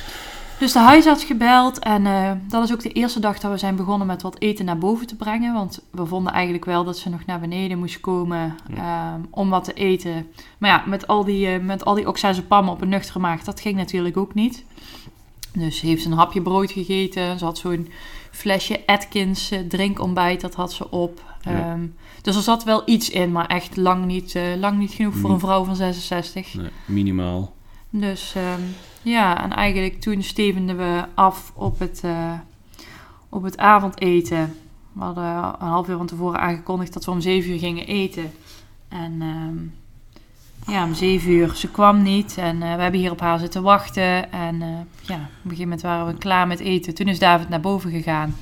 [0.59, 1.79] Dus de huisarts gebeld.
[1.79, 4.65] En eh, dat is ook de eerste dag dat we zijn begonnen met wat eten
[4.65, 5.53] naar boven te brengen.
[5.53, 9.63] Want we vonden eigenlijk wel dat ze nog naar beneden moest komen ehm, om wat
[9.63, 10.27] te eten.
[10.57, 13.59] Maar ja, met al die, eh, met al die oxazepam op een nuchtere maag, dat
[13.59, 14.65] ging natuurlijk ook niet.
[15.53, 17.39] Dus ze heeft een hapje brood gegeten.
[17.39, 17.89] Ze had zo'n
[18.39, 21.23] flesje Atkins eh, drinkontbijt, dat had ze op.
[21.41, 21.51] Ja.
[21.51, 21.85] Ehm,
[22.21, 25.29] dus er zat wel iets in, maar echt lang niet, eh, lang niet genoeg voor
[25.29, 26.53] een vrouw van 66.
[26.53, 27.53] Nee, minimaal.
[27.89, 28.61] Dus ehm,
[29.01, 32.33] ja, en eigenlijk toen stevenden we af op het, eh,
[33.29, 34.55] op het avondeten.
[34.93, 38.31] We hadden een half uur van tevoren aangekondigd dat we om 7 uur gingen eten.
[38.87, 39.57] En ehm,
[40.67, 42.37] ja, om 7 uur, ze kwam niet.
[42.37, 44.31] En eh, we hebben hier op haar zitten wachten.
[44.31, 44.67] En eh,
[45.01, 46.93] ja, op een gegeven moment waren we klaar met eten.
[46.95, 48.35] Toen is David naar boven gegaan.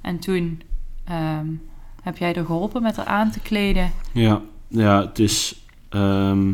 [0.00, 0.62] En toen
[1.04, 1.46] ehm,
[2.02, 3.92] heb jij er geholpen met haar aan te kleden.
[4.12, 5.64] Ja, ja het is.
[5.88, 6.52] ehm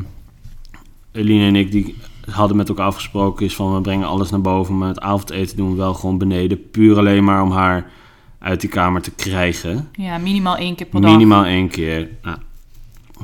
[1.12, 1.96] Eline en ik die
[2.30, 5.70] hadden met elkaar afgesproken is van we brengen alles naar boven, maar het avondeten doen
[5.70, 6.70] we wel gewoon beneden.
[6.70, 7.90] Puur alleen maar om haar
[8.38, 9.88] uit die kamer te krijgen.
[9.92, 11.11] Ja, minimaal één keer per dag.
[11.11, 12.09] Minimaal één keer.
[12.22, 12.37] Nou,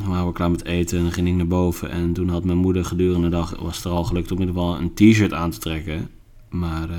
[0.00, 1.90] dan waren we klaar met eten en dan ging ik naar boven.
[1.90, 4.46] En toen had mijn moeder gedurende de dag, was het er al gelukt om in
[4.46, 6.10] ieder geval een t-shirt aan te trekken.
[6.48, 6.98] Maar eh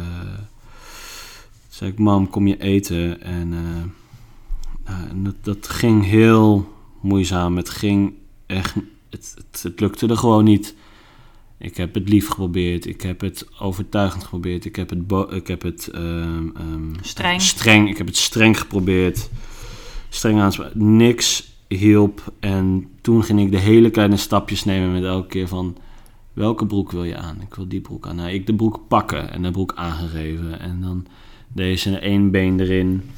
[1.77, 3.21] zei ik, mam, kom je eten?
[3.21, 7.57] En, eh, nou, dat, dat ging heel moeizaam.
[7.57, 8.13] Het ging
[8.45, 8.75] echt,
[9.10, 10.75] het, het, het lukte er gewoon niet.
[11.57, 12.86] Ik heb het lief geprobeerd.
[12.86, 14.65] Ik heb het overtuigend geprobeerd.
[14.65, 17.41] Ik heb het, ik heb het ehm, ehm, Streng.
[17.41, 17.89] streng.
[17.89, 19.29] Ik heb het streng geprobeerd.
[20.10, 20.95] Streng aanspreken.
[20.95, 22.34] Niks hielp.
[22.39, 25.77] En toen ging ik de hele kleine stapjes nemen met elke keer van...
[26.34, 27.38] Welke broek wil je aan?
[27.41, 28.15] Ik wil die broek aan.
[28.15, 30.60] Nou, ik de broek pakken en de broek aangegeven.
[30.60, 31.06] En dan
[31.47, 33.10] deze één been erin.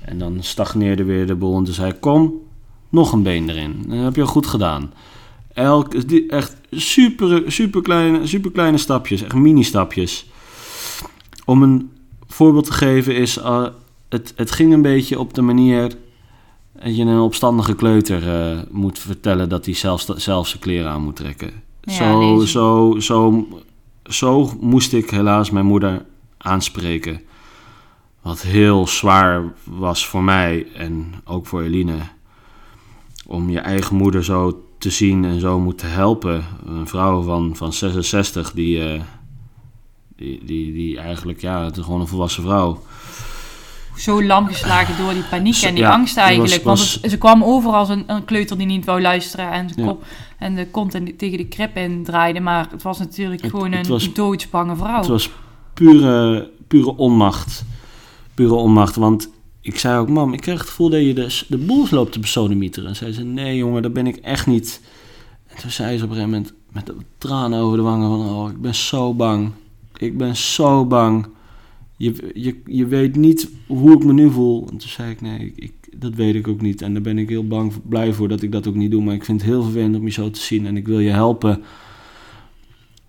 [0.00, 1.56] En dan stagneerde weer de boel.
[1.56, 2.32] En toen zei ik, kom,
[2.88, 3.84] nog een been erin.
[3.86, 4.92] Dat heb je goed gedaan.
[5.52, 5.94] Elk,
[6.28, 9.22] echt super, super, kleine, super kleine stapjes.
[9.22, 10.30] Echt mini-stapjes.
[11.44, 11.90] Om een
[12.26, 13.36] voorbeeld te geven is...
[13.36, 13.66] eh,
[14.08, 15.92] het, het ging een beetje op de manier...
[16.82, 19.48] dat je een opstandige kleuter eh, moet vertellen...
[19.48, 21.52] dat hij zelf, zelf zijn kleren aan moet trekken.
[21.80, 23.46] Ja, zo, nee, zo, zo,
[24.04, 26.04] zo moest ik helaas mijn moeder
[26.38, 27.20] aanspreken.
[28.22, 31.98] Wat heel zwaar was voor mij en ook voor Eline.
[33.26, 36.44] Om je eigen moeder zo te zien en zo moeten helpen.
[36.66, 39.00] Een vrouw van, van 66 die, eh,
[40.16, 42.82] die, die, die eigenlijk, ja, het is gewoon een volwassen vrouw.
[43.96, 46.62] Zo lam geslagen door die paniek en die ja, angst eigenlijk.
[46.62, 49.68] was- Want het- ze kwam over als een, een kleuter die niet wou luisteren en,
[49.68, 49.86] ze Ja.
[49.86, 50.04] kop,
[50.38, 52.40] en de kont en tegen de krip in draaide.
[52.40, 54.98] Maar het was natuurlijk Het- gewoon het een was- doodsbange vrouw.
[54.98, 55.30] Het was
[55.74, 57.64] pure, pure onmacht.
[58.34, 59.28] Pure onmacht, want
[59.60, 62.18] ik zei ook, mam, ik krijg het gevoel dat je de, de boel loopt te
[62.20, 62.88] besodemieteren.
[62.88, 64.80] En zei ze, nee jongen, dat ben ik echt niet.
[65.46, 68.34] En toen zei ze op een gegeven moment met de tranen over de wangen van,
[68.36, 69.50] oh, ik ben zo bang.
[69.96, 71.26] Ik ben zo bang.
[72.02, 74.60] Je, je, je weet niet hoe ik me nu voel.
[74.70, 76.82] En toen zei ik, nee, ik, dat weet ik ook niet.
[76.82, 79.02] En daar ben ik heel bang, blij voor dat ik dat ook niet doe.
[79.02, 81.10] Maar ik vind het heel vervelend om je zo te zien en ik wil je
[81.10, 81.62] helpen.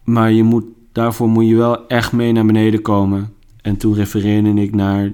[0.04, 3.34] Maar je moet, daarvoor moet je wel echt mee naar beneden komen.
[3.62, 5.12] En toen refereerde ik naar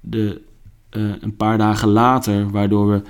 [0.00, 0.40] de,
[0.90, 3.02] eh, een paar dagen later, waardoor we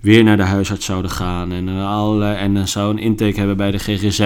[0.00, 1.52] weer naar de huisarts zouden gaan.
[1.52, 4.20] En, eh, allerlei, en dan zou een intake hebben bij de GGZ.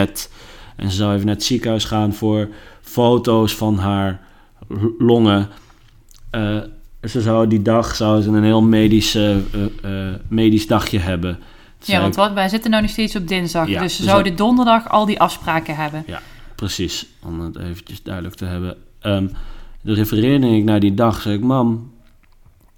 [0.76, 2.48] En ze zou even naar het ziekenhuis gaan voor
[2.80, 4.30] foto's van haar
[4.98, 5.48] longen.
[6.30, 6.58] Eh,
[7.02, 11.38] ze zou die dag zou ze een heel medisch, eh, eh, medisch dagje hebben.
[11.84, 13.68] Ja, want wat, wij zitten nu nog steeds op dinsdag.
[13.68, 16.04] Ja, dus ze dus zouden donderdag al die afspraken hebben.
[16.54, 18.76] Precies, om het eventjes duidelijk te hebben.
[19.02, 19.30] Um,
[19.82, 21.20] dan refereerde ik naar die dag.
[21.20, 21.92] Zei ik, mam,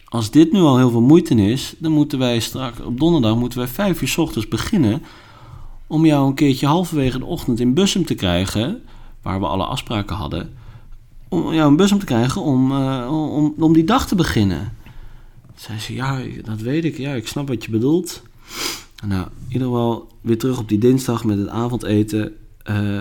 [0.05, 3.59] als dit nu al heel veel moeite is, dan moeten wij straks op donderdag moeten
[3.59, 5.03] wij vijf uur s ochtends beginnen
[5.87, 8.83] om jou een keertje halverwege de ochtend in Bussum te krijgen,
[9.23, 10.55] waar we alle afspraken hadden,
[11.35, 14.73] om jou een Bussum te krijgen om, uh, om, om die dag te beginnen.
[15.55, 18.23] Zei ze, ja, dat weet ik, ja, ik snap wat je bedoelt.
[19.07, 22.37] Nou, in ieder geval weer terug op die dinsdag met het avondeten.
[22.71, 23.01] Uh,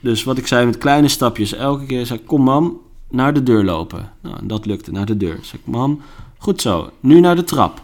[0.00, 3.42] dus wat ik zei met kleine stapjes, elke keer zei ik, kom mam, naar de
[3.42, 4.12] deur lopen.
[4.20, 5.38] Nou, dat lukte, naar de deur.
[5.42, 6.00] Zeg ik, mam,
[6.38, 7.82] goed zo, nu naar de trap.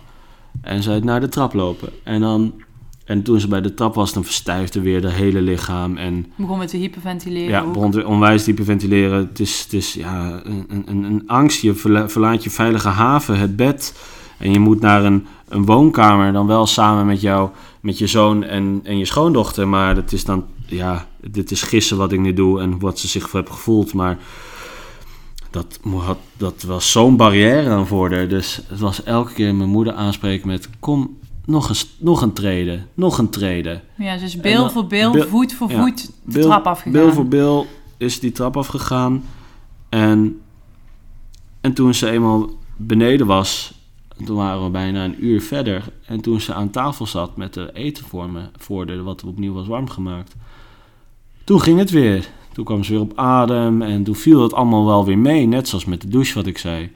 [0.61, 1.89] En zei naar de trap lopen.
[2.03, 2.53] En dan
[3.13, 5.97] en toen ze bij de trap was, dan verstijfde weer het hele lichaam.
[5.97, 7.49] En, begon met te hyperventileren.
[7.49, 9.19] Ja, begon te onwijs te hyperventileren.
[9.19, 11.63] Het is, het is ja, een, een, een angst.
[11.63, 11.75] Je
[12.07, 13.95] verlaat je veilige haven, het bed.
[14.39, 18.45] En je moet naar een, een woonkamer, dan wel samen met jou, met je zoon
[18.45, 19.69] en, en je schoondochter.
[19.69, 23.09] Maar het is dan, ja, dit is gissen wat ik nu doe en wat ze
[23.09, 23.95] zich hebben gevoeld.
[23.95, 24.19] Maar
[25.51, 25.79] dat,
[26.37, 28.29] dat was zo'n barrière dan voor haar.
[28.29, 32.89] Dus het was elke keer mijn moeder aanspreken met: Kom, nog een, nog een treden,
[32.95, 33.83] nog een treden.
[33.97, 36.93] Ja, dus bil voor bil, voet voor voet, de trap afgegaan.
[36.93, 39.25] Bil voor bil is die trap afgegaan.
[39.89, 40.41] En,
[41.61, 43.75] en toen ze eenmaal beneden was,
[44.25, 45.93] toen waren we bijna een uur verder.
[46.07, 49.53] En toen ze aan tafel zat met de eten voor me, voor de, wat opnieuw
[49.53, 50.35] was warm gemaakt.
[51.45, 52.29] Toen ging het weer.
[52.53, 55.47] Toen kwam ze weer op adem en toen viel het allemaal wel weer mee.
[55.47, 56.93] Net zoals met de douche wat ik zei.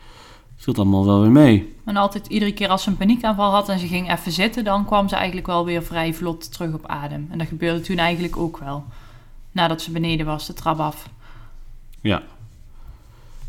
[0.66, 1.74] Viel allemaal wel weer mee.
[1.85, 4.85] En altijd iedere keer als ze een paniekaanval had en ze ging even zitten, dan
[4.85, 7.26] kwam ze eigenlijk wel weer vrij vlot terug op adem.
[7.31, 8.85] En dat gebeurde toen eigenlijk ook wel.
[9.52, 11.09] Nadat ze beneden was, de trap af.
[12.00, 12.22] Ja.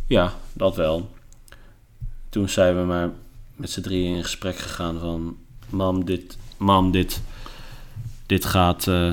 [0.07, 1.09] Ja, dat wel.
[2.29, 3.09] Toen zijn we maar
[3.55, 5.37] met z'n drieën in gesprek gegaan van...
[5.69, 7.21] Mam, dit, mam, dit,
[8.25, 9.11] dit gaat uh,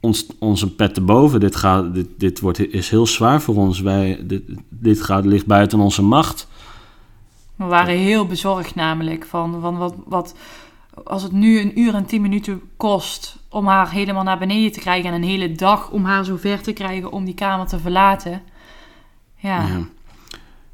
[0.00, 1.40] ons, een pet te boven.
[1.40, 3.80] Dit, gaat, dit, dit wordt, is heel zwaar voor ons.
[3.80, 6.46] Wij, dit, dit gaat, ligt buiten onze macht.
[7.58, 10.34] We waren heel bezorgd namelijk van, van wat, wat
[11.04, 14.80] als het nu een uur en tien minuten kost om haar helemaal naar beneden te
[14.80, 17.78] krijgen en een hele dag om haar zo ver te krijgen om die kamer te
[17.78, 18.42] verlaten.
[19.36, 19.66] Ja.
[19.66, 19.88] ja.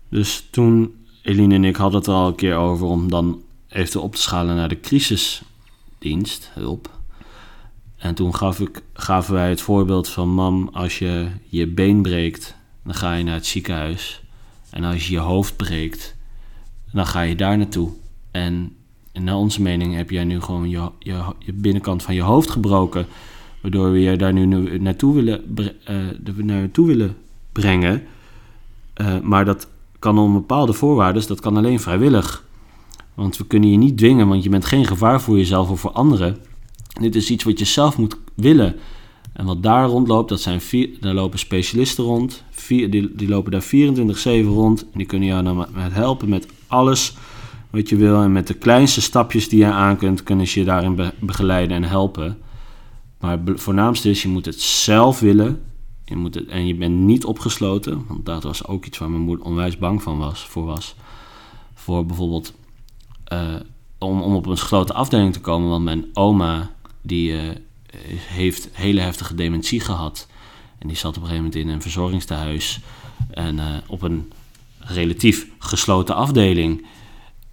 [0.08, 4.02] Dus toen, Eline en ik hadden het er al een keer over om dan even
[4.02, 6.90] op te schalen naar de crisisdienst, hulp.
[7.96, 12.56] En toen gaf ik, gaven wij het voorbeeld van mam, als je je been breekt,
[12.82, 14.22] dan ga je naar het ziekenhuis.
[14.70, 16.16] En als je je hoofd breekt,
[16.94, 17.88] dan ga je daar naartoe.
[18.30, 18.72] En,
[19.12, 23.06] naar onze mening heb jij nu gewoon je, je, je, binnenkant van je hoofd gebroken.
[23.60, 24.46] Waardoor we je daar nu
[24.78, 25.56] naartoe willen,
[26.28, 27.16] uh, naartoe willen
[27.52, 28.02] brengen.
[29.00, 32.44] Uh, maar dat kan om bepaalde voorwaarden, dat kan alleen vrijwillig.
[33.14, 35.90] Want we kunnen je niet dwingen, want je bent geen gevaar voor jezelf of voor
[35.90, 36.36] anderen.
[37.00, 38.76] Dit is iets wat je zelf moet willen.
[39.32, 42.44] En wat daar rondloopt, dat zijn vier, daar lopen specialisten rond.
[42.50, 43.66] Vier, die, die lopen daar 24-7
[44.46, 44.82] rond.
[44.82, 47.16] En die kunnen jou dan met helpen met alles
[47.70, 48.22] wat je wil.
[48.22, 51.84] En met de kleinste stapjes die je aan kunt, kunnen ze je daarin begeleiden en
[51.84, 52.38] helpen.
[53.20, 55.62] Maar voornaamste is, je moet het zelf willen.
[56.04, 58.04] Je moet het, en je bent niet opgesloten.
[58.08, 60.94] Want dat was ook iets waar mijn moeder onwijs bang van was, voor was.
[61.74, 62.54] Voor bijvoorbeeld
[63.32, 63.54] uh,
[63.98, 65.68] om, om op een gesloten afdeling te komen.
[65.68, 66.70] Want mijn oma,
[67.02, 67.40] die uh,
[68.16, 70.28] heeft hele heftige dementie gehad.
[70.78, 72.80] En die zat op een gegeven moment in een verzorgingstehuis.
[73.30, 74.32] En uh, op een
[74.86, 76.86] relatief gesloten afdeling.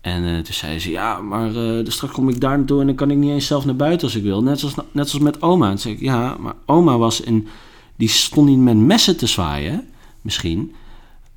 [0.01, 2.95] En uh, toen zei ze, ja, maar uh, straks kom ik daar naartoe en dan
[2.95, 4.43] kan ik niet eens zelf naar buiten als ik wil.
[4.43, 5.65] Net zoals, net zoals met oma.
[5.65, 7.47] En toen zei ik, ja, maar oma was in,
[7.95, 9.87] die stond niet met messen te zwaaien,
[10.21, 10.73] misschien.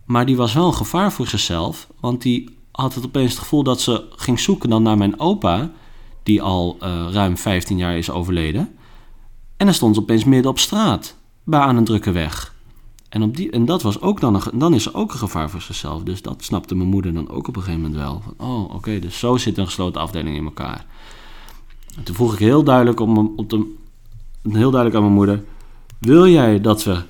[0.05, 1.89] Maar die was wel een gevaar voor zichzelf.
[2.01, 5.71] Want die had het opeens het gevoel dat ze ging zoeken dan naar mijn opa,
[6.23, 8.69] die al uh, ruim 15 jaar is overleden.
[9.57, 12.54] En dan stond ze opeens midden op straat, bij aan een drukke weg.
[13.15, 15.51] En, op die, en dat was ook dan, een, dan is er ook een gevaar
[15.51, 16.03] voor zichzelf.
[16.03, 18.23] Dus dat snapte mijn moeder dan ook op een gegeven moment wel.
[18.37, 20.87] Oh, oké, dus zo zit een gesloten afdeling in elkaar.
[21.97, 23.75] En toen vroeg ik heel duidelijk, op, op de,
[24.43, 25.45] heel duidelijk aan mijn moeder...
[25.99, 27.03] Wil jij dat we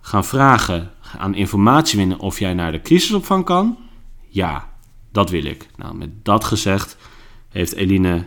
[0.00, 3.76] gaan vragen aan informatie winnen of jij naar de crisisopvang kan?
[4.28, 4.68] Ja,
[5.12, 5.68] dat wil ik.
[5.76, 6.96] Nou, met dat gezegd
[7.48, 8.24] heeft Eline uh,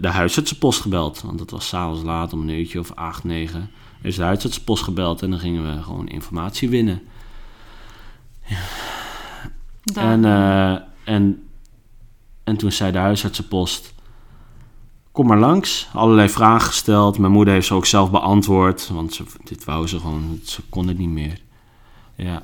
[0.00, 1.20] de huisartsenpost gebeld.
[1.20, 3.70] Want het was s'avonds laat, om een uurtje of acht, negen
[4.02, 7.02] is de huisartsenpost gebeld en dan gingen we gewoon informatie winnen.
[8.46, 8.58] Ja.
[9.94, 10.78] En, uh,
[11.14, 11.48] en,
[12.44, 13.94] en toen zei de huisartsenpost:
[15.12, 15.88] Kom maar langs.
[15.92, 17.18] Allerlei vragen gesteld.
[17.18, 20.88] Mijn moeder heeft ze ook zelf beantwoord, want ze, dit wou ze gewoon, ze kon
[20.88, 21.40] het niet meer.
[22.14, 22.42] Ja,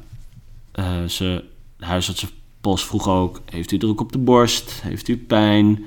[0.75, 1.45] uh, ze,
[1.77, 4.83] de huisartsenpost vroeg ook: Heeft u druk op de borst?
[4.83, 5.85] Heeft u pijn?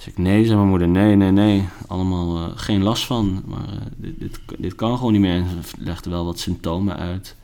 [0.00, 1.68] Dus ik, nee, zei mijn moeder, nee, nee, nee.
[1.86, 3.42] Allemaal uh, geen last van.
[3.46, 5.34] Maar uh, dit, dit, dit, kan gewoon niet meer.
[5.34, 7.36] En ze legde wel wat symptomen uit.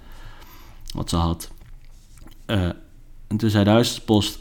[0.94, 1.50] wat ze had.
[2.46, 2.68] Eh,
[3.26, 4.38] en toen zei de huispost,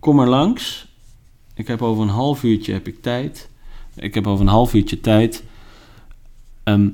[0.00, 0.88] kom maar langs.
[1.54, 3.50] Ik heb over een half uurtje heb ik tijd.
[3.94, 5.44] Ik heb over een half uurtje tijd.
[6.62, 6.88] Ehm,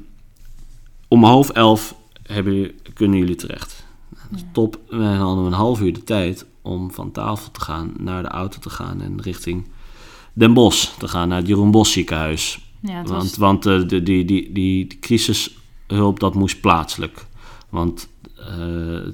[1.08, 3.86] om half elf hebben, kunnen jullie terecht.
[4.08, 4.80] Nou, dat is top.
[4.88, 8.58] We hadden een half uur de tijd om van tafel te gaan, naar de auto
[8.58, 9.72] te gaan en richting
[10.35, 12.59] Den Bosch te gaan, naar het Jeroen Bosch ziekenhuis.
[12.80, 13.03] Ja,
[13.39, 17.26] Want, eh, de, die, die, die, die crisishulp, dat moest plaatselijk.
[17.68, 19.05] Want eh, eh,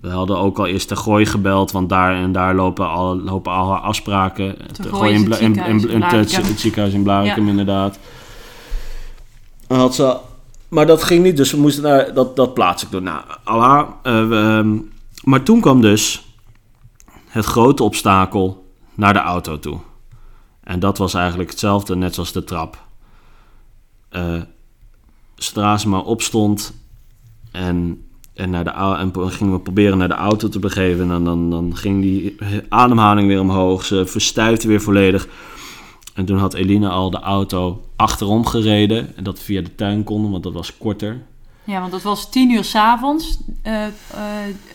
[0.00, 3.52] we hadden ook al eerst de Gooi gebeld, want daar en daar lopen al, lopen
[3.52, 4.56] al afspraken.
[4.72, 6.44] Te Gooi in, het in, ziekenhuis in, in in het, Blarikum.
[6.44, 7.50] het ziekenhuis in Blarikum, Ja.
[7.50, 7.98] inderdaad.
[9.66, 10.16] Had ze,
[10.68, 13.02] maar dat ging niet, dus we moesten daar, dat, dat plaatselijk doen.
[13.02, 14.76] Nou, Allah, eh, we, ehm,
[15.24, 16.22] maar toen kwam dus
[17.26, 19.78] het grote obstakel naar de auto toe.
[20.62, 22.84] En dat was eigenlijk hetzelfde, net zoals de trap.
[25.34, 26.72] Ze maar opstond
[27.52, 28.04] en,
[28.34, 31.76] en, naar de, en gingen we proberen naar de auto te begeven, dan, dan, dan
[31.76, 32.36] ging die
[32.68, 33.84] ademhaling weer omhoog.
[33.84, 35.28] Ze verstuifde weer volledig.
[36.14, 39.16] En toen had Eline al de auto achterom gereden.
[39.16, 41.22] En dat we via de tuin konden, want dat was korter.
[41.64, 43.92] ja, want het was tien uur s'avonds eh eh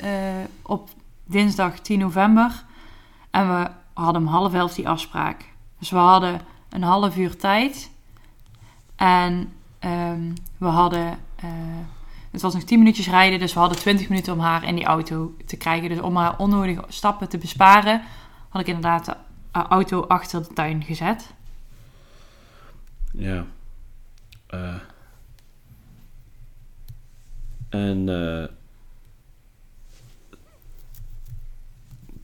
[0.01, 0.89] eh, op
[1.25, 2.63] dinsdag 10 november.
[3.31, 5.53] En we hadden om half elf die afspraak.
[5.79, 7.91] Dus we hadden een half uur tijd.
[8.95, 11.19] En ehm, we hadden...
[11.35, 11.49] eh,
[12.35, 14.85] het was nog 10 minuutjes rijden, dus we hadden 20 minuten om haar in die
[14.85, 15.89] auto te krijgen.
[15.89, 18.01] Dus om haar onnodige stappen te besparen,
[18.49, 19.15] had ik inderdaad de
[19.51, 21.33] eh, auto achter de tuin gezet.
[23.11, 23.45] Ja.
[24.47, 24.75] Eh.
[27.69, 28.54] en eh,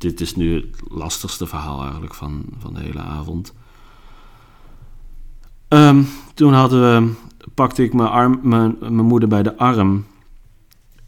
[0.02, 3.54] dit is nu het lastigste verhaal eigenlijk van, van de hele avond.
[5.68, 7.14] Ehm, toen hadden we,
[7.54, 10.06] pakte ik mijn, arm, mijn, mijn moeder bij de arm.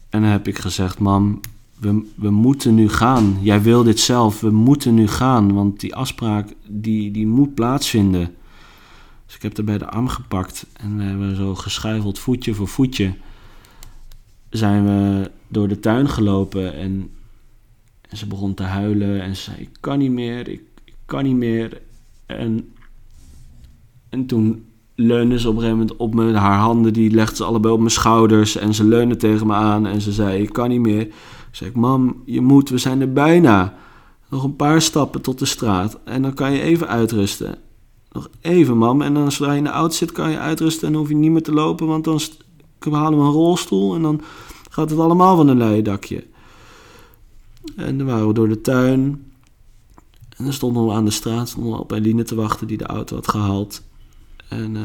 [0.08, 1.40] En heb ik gezegd, mam,
[1.78, 3.36] we, we moeten nu gaan.
[3.40, 5.52] Jij wil dit zelf, we moeten nu gaan.
[5.52, 8.34] Want die afspraak, die, die moet plaatsvinden.
[9.26, 12.68] Dus ik heb haar bij de arm gepakt en we hebben zo geschuifeld voetje voor
[12.68, 13.14] voetje.
[14.50, 17.10] Zijn we door de tuin gelopen en,
[18.14, 21.24] en ze begon te huilen en ze zei: Ik kan niet meer, ik, ik kan
[21.24, 21.80] niet meer.
[22.26, 22.72] En,
[24.08, 27.44] en toen leunde ze op een gegeven moment op me, haar handen die legde ze
[27.44, 30.68] allebei op mijn schouders en ze leunde tegen me aan en ze zei: Ik kan
[30.68, 31.08] niet meer.
[31.50, 33.74] Zeg ik: Mam, je moet, we zijn er bijna.
[34.28, 37.58] Nog een paar stappen tot de straat en dan kan je even uitrusten.
[38.12, 39.02] Nog even, mam.
[39.02, 41.30] En dan zodra je in de auto zit, kan je uitrusten en hoef je niet
[41.30, 41.86] meer te lopen.
[41.86, 42.20] Want dan
[42.90, 44.20] halen we een rolstoel en dan
[44.70, 46.24] gaat het allemaal van een leien dakje.
[47.76, 49.22] En dan waren we door de tuin.
[50.36, 52.86] En dan stonden we aan de straat stonden we op Eline te wachten die de
[52.86, 53.82] auto had gehaald.
[54.48, 54.82] En eh,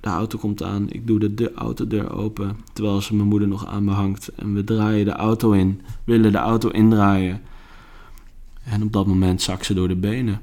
[0.00, 0.90] de auto komt aan.
[0.90, 2.56] Ik doe de, de autodeur open.
[2.72, 4.28] Terwijl ze mijn moeder nog aan me hangt.
[4.28, 5.80] En we draaien de auto in.
[6.04, 7.40] Willen de auto indraaien.
[8.64, 10.40] En op dat moment zakt ze door de benen.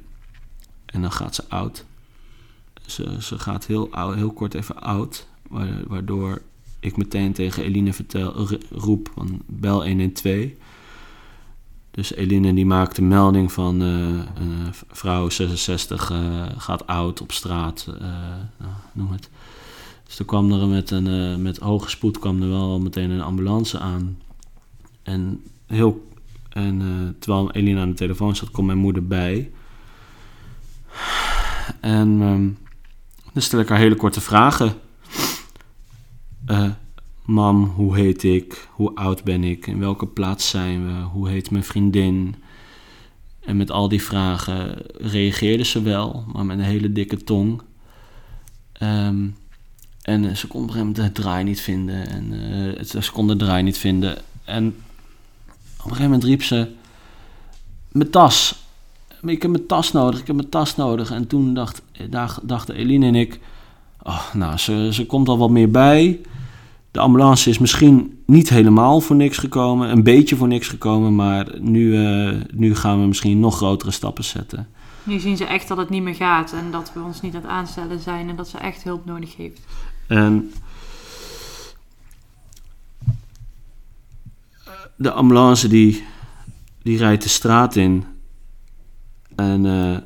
[0.86, 1.86] En dan gaat ze oud.
[2.86, 5.28] Ze, ze gaat heel, heel kort even oud.
[5.50, 6.42] wa- Waardoor
[6.80, 10.46] ik meteen tegen Eline vertel, roep van bel 112.
[11.92, 13.88] Dus Eline die maakt een melding van eh,
[14.44, 17.88] een vrouw 66 eh, gaat oud op straat.
[17.88, 18.08] eh,
[18.58, 19.30] nou, noem het.
[20.06, 23.22] Dus toen kwam er met, een, eh, met hoge spoed kwam er wel meteen een
[23.22, 24.18] ambulance aan.
[25.04, 26.08] En, heel,
[26.50, 29.52] en eh, terwijl Eline aan de telefoon zat, kwam mijn moeder bij.
[31.80, 32.48] En ehm,
[33.34, 34.74] dan stel ik haar hele korte vragen.
[36.46, 36.70] Eh,
[37.26, 38.68] mam, hoe heet ik?
[38.72, 39.68] Hoe oud ben ik?
[39.68, 41.02] In welke plaats zijn we?
[41.02, 42.36] Hoe heet mijn vriendin?
[43.40, 47.62] En met al die vragen reageerde ze wel, maar met een hele dikke tong.
[48.72, 49.28] Ehm,
[50.02, 52.08] en eh, ze kon op een gegeven moment het draai niet vinden.
[52.08, 52.34] En
[52.78, 54.18] eh, ze kon de draai niet vinden.
[54.44, 54.74] En op
[55.78, 56.68] een gegeven moment riep ze...
[57.92, 58.56] Mijn tas.
[59.22, 61.12] Ik heb mijn tas nodig, ik heb mijn tas nodig.
[61.12, 63.40] En toen dacht, daar dachten Eline en ik...
[64.04, 66.20] Oh, nou, ze, ze komt al wat meer bij.
[66.92, 69.90] De ambulance is misschien niet helemaal voor niks gekomen.
[69.90, 71.16] Een beetje voor niks gekomen.
[71.16, 74.68] Maar nu, eh, nu gaan we misschien nog grotere stappen zetten.
[75.04, 77.42] Nu zien ze echt dat het niet meer gaat en dat we ons niet aan
[77.42, 79.62] het aanstellen zijn en dat ze echt hulp nodig heeft.
[80.08, 80.52] En
[84.96, 86.04] de ambulance die,
[86.82, 88.06] die rijdt de straat in.
[89.36, 89.98] En eh,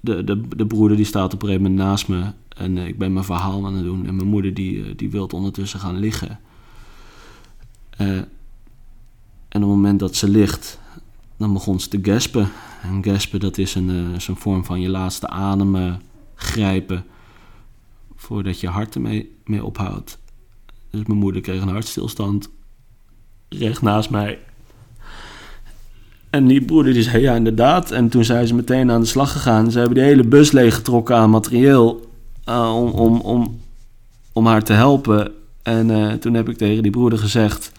[0.00, 2.24] de, de, de broeder die staat op een gegeven moment naast me.
[2.54, 4.06] En eh, ik ben mijn verhaal aan het doen.
[4.06, 6.40] En mijn moeder die, eh, die wil ondertussen gaan liggen.
[7.90, 8.08] Eh,
[9.48, 10.80] en op het moment dat ze ligt,
[11.36, 12.48] dan begon ze te gaspen.
[12.82, 15.94] En gaspen dat is een, is een vorm van je laatste adem eh,
[16.34, 17.04] grijpen
[18.16, 20.18] voordat je hart ermee mee ophoudt.
[20.90, 22.50] Dus mijn moeder kreeg een hartstilstand.
[23.48, 24.38] recht naast mij.
[26.30, 27.90] En die broeder die zei, ja inderdaad.
[27.90, 29.70] En toen zijn ze meteen aan de slag gegaan.
[29.70, 32.12] Ze hebben de hele bus leeggetrokken aan materieel
[32.48, 33.60] uh, om, om, om,
[34.32, 35.32] om haar te helpen.
[35.62, 37.72] En uh, toen heb ik tegen die broeder gezegd,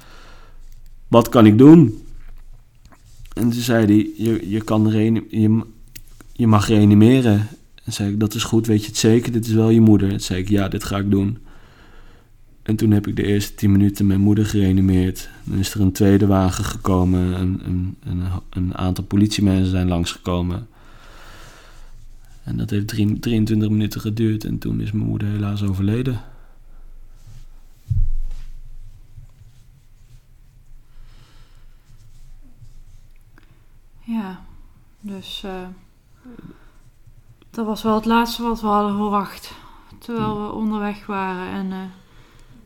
[1.08, 2.04] wat kan ik doen?
[3.34, 5.64] En toen zei hij, je, je, kan je,
[6.34, 7.48] je mag reanimeren.
[7.84, 9.32] En zei ik, dat is goed, weet je het zeker?
[9.32, 10.12] Dit is wel je moeder.
[10.12, 11.38] En zei ik, ja, dit ga ik doen.
[12.64, 15.30] En toen heb ik de eerste tien minuten mijn moeder gereanimeerd.
[15.44, 17.42] Dan is er een tweede wagen gekomen.
[17.42, 20.68] Een, een, een, een aantal politiemensen zijn langsgekomen.
[22.46, 24.44] En dat heeft 23 minuten geduurd.
[24.44, 26.22] En toen is mijn moeder helaas overleden.
[34.00, 34.46] Ja,
[35.00, 35.68] dus uh,
[37.50, 39.54] dat was wel het laatste wat we hadden verwacht.
[40.00, 41.48] Terwijl we onderweg waren.
[41.52, 41.84] En uh,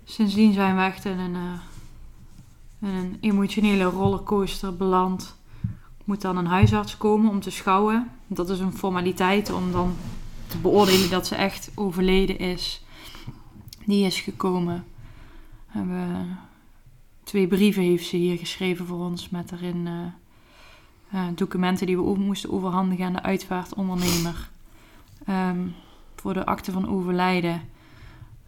[0.03, 1.59] sindsdien zijn we echt in een, uh,
[2.79, 5.38] in een emotionele rollercoaster beland.
[6.09, 8.11] Moet dan een huisarts komen om te schouwen.
[8.27, 9.95] Dat is een formaliteit om dan
[10.47, 12.83] te beoordelen dat ze echt overleden is.
[13.85, 14.85] Die is gekomen.
[15.71, 16.25] We,
[17.23, 19.87] twee brieven heeft ze hier geschreven voor ons met erin
[21.13, 24.49] uh, documenten die we over, moesten overhandigen aan de uitvaartondernemer.
[25.29, 25.75] Um,
[26.15, 27.61] voor de akte van overlijden.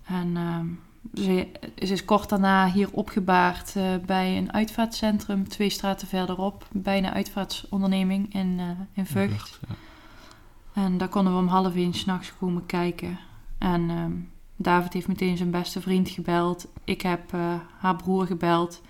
[0.03, 0.79] En um,
[1.13, 6.97] ze, ze, is kort daarna hier opgebaard uh, bij een uitvaartcentrum, twee straten verderop, bij
[6.97, 9.59] een uitvaartonderneming in, uh, in Vught.
[9.67, 9.75] Ja.
[10.73, 13.19] En daar konden we om half één s'nachts komen kijken.
[13.57, 16.67] En um, David heeft meteen zijn beste vriend gebeld.
[16.83, 17.31] Ik heb
[17.77, 18.81] haar broer gebeld.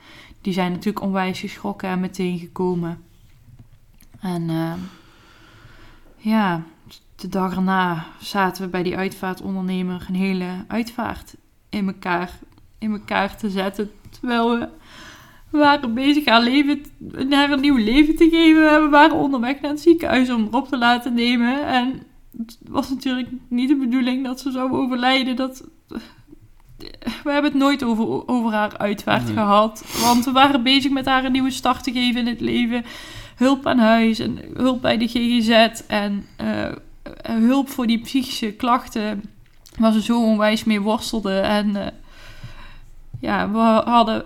[0.42, 3.04] Die zijn natuurlijk onwijs geschrokken en meteen gekomen.
[4.20, 4.74] En uh,
[6.18, 6.64] ja,
[7.16, 11.36] de dag erna zaten we bij die uitvaartondernemer een hele uitvaart
[11.72, 12.40] in elkaar,
[12.80, 13.92] in elkaar te zetten.
[14.10, 14.60] Terwijl
[15.50, 16.86] we waren bezig haar leven,
[17.28, 18.84] naar een nieuw leven te geven.
[18.84, 21.66] We waren onderweg naar het ziekenhuis om erop te laten nemen.
[21.66, 22.04] En
[22.38, 25.36] het was natuurlijk niet de bedoeling dat ze zou overlijden.
[25.36, 25.64] Dat,
[27.24, 29.86] we hebben het nooit over, over haar uitvaart gehad.
[30.02, 32.84] Want we waren bezig met haar een nieuwe start te geven in het leven
[33.36, 36.72] hulp aan huis en hulp bij de GGZ en uh,
[37.22, 39.24] hulp voor die psychische klachten
[39.80, 41.40] waar ze zo onwijs mee worstelde.
[41.40, 41.88] En uh,
[43.20, 44.24] ja, we hadden,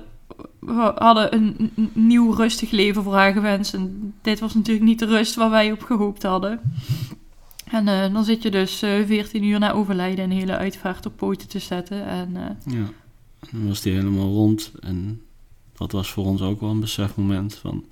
[0.59, 3.73] we hadden een, nieuw rustig leven voor haar gewenst.
[3.73, 6.59] En dit was natuurlijk niet de rust waar wij op gehoopt hadden.
[7.65, 11.47] En uh, dan zit je dus 14 uur na overlijden een hele uitvaart op poten
[11.47, 12.05] te zetten.
[12.07, 12.85] En, ja,
[13.51, 14.71] dan was die helemaal rond.
[14.79, 15.21] En
[15.77, 17.85] dat was voor ons ook wel een besefmoment van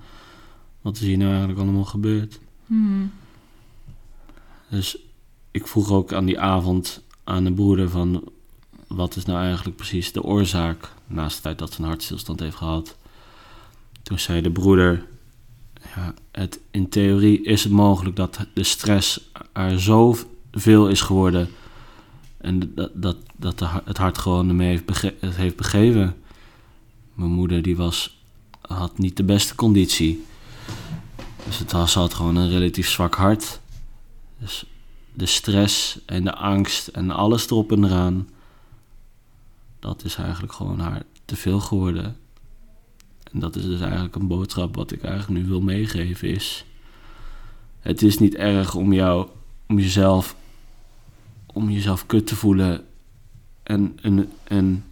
[0.84, 2.40] wat is hier nou eigenlijk allemaal gebeurd?
[2.66, 3.12] Hmm.
[4.70, 4.98] Dus
[5.52, 8.24] ik vroeg ook aan die avond aan de broeder van...
[8.88, 10.90] wat is nou eigenlijk precies de oorzaak...
[11.08, 12.98] naast het feit dat ze een hartstilstand heeft gehad.
[14.04, 15.06] Toen zei de broeder...
[15.96, 20.16] Ja, het, in theorie is het mogelijk dat de stress er zo
[20.52, 21.50] veel is geworden...
[22.38, 26.16] en dat, dat, dat het hart gewoon ermee heeft, bege heeft begeven.
[27.14, 28.18] Mijn moeder die was,
[28.62, 30.24] had niet de beste conditie...
[31.46, 33.60] Dus het was, had gewoon een relatief zwak hart.
[34.40, 34.66] Dus
[35.14, 38.30] de stress en de angst en alles erop en eraan.
[39.80, 42.18] Dat is eigenlijk gewoon haar te veel geworden.
[43.32, 46.66] En dat is dus eigenlijk een boodschap wat ik eigenlijk nu wil meegeven is...
[47.80, 49.28] Het is niet erg om jou,
[49.68, 50.36] om jezelf,
[51.46, 52.86] om jezelf kut te voelen
[53.64, 54.84] en, en, en,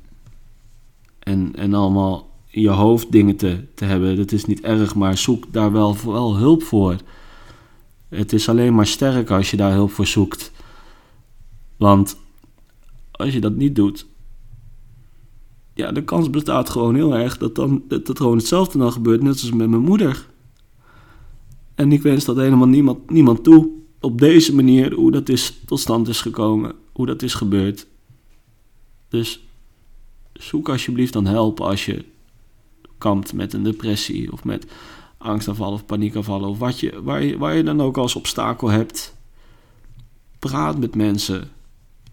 [1.19, 4.15] en, en allemaal in je hoofd dingen te, te hebben.
[4.15, 6.95] Dat is niet erg, maar zoek daar wel, wel hulp voor.
[8.11, 10.51] Het is alleen maar sterk als je daar hulp voor zoekt.
[11.77, 12.17] Want
[13.11, 14.05] als je dat niet doet,
[15.73, 19.31] ja, de kans bestaat gewoon heel erg dat, dan, dat, gewoon hetzelfde dan gebeurt, net
[19.31, 20.27] als met mijn moeder.
[21.75, 23.69] En ik wens dat helemaal niemand, niemand toe.
[23.99, 27.87] Op deze manier, hoe dat is, tot stand is gekomen, hoe dat is gebeurd.
[29.09, 29.43] Dus
[30.33, 32.05] zoek alsjeblieft dan help als je
[32.97, 34.65] kampt met een depressie of met
[35.21, 39.15] angstaanvallen of paniekaanvallen of wat je, waar, je, waar je dan ook als obstakel hebt.
[40.39, 41.49] Praat met mensen,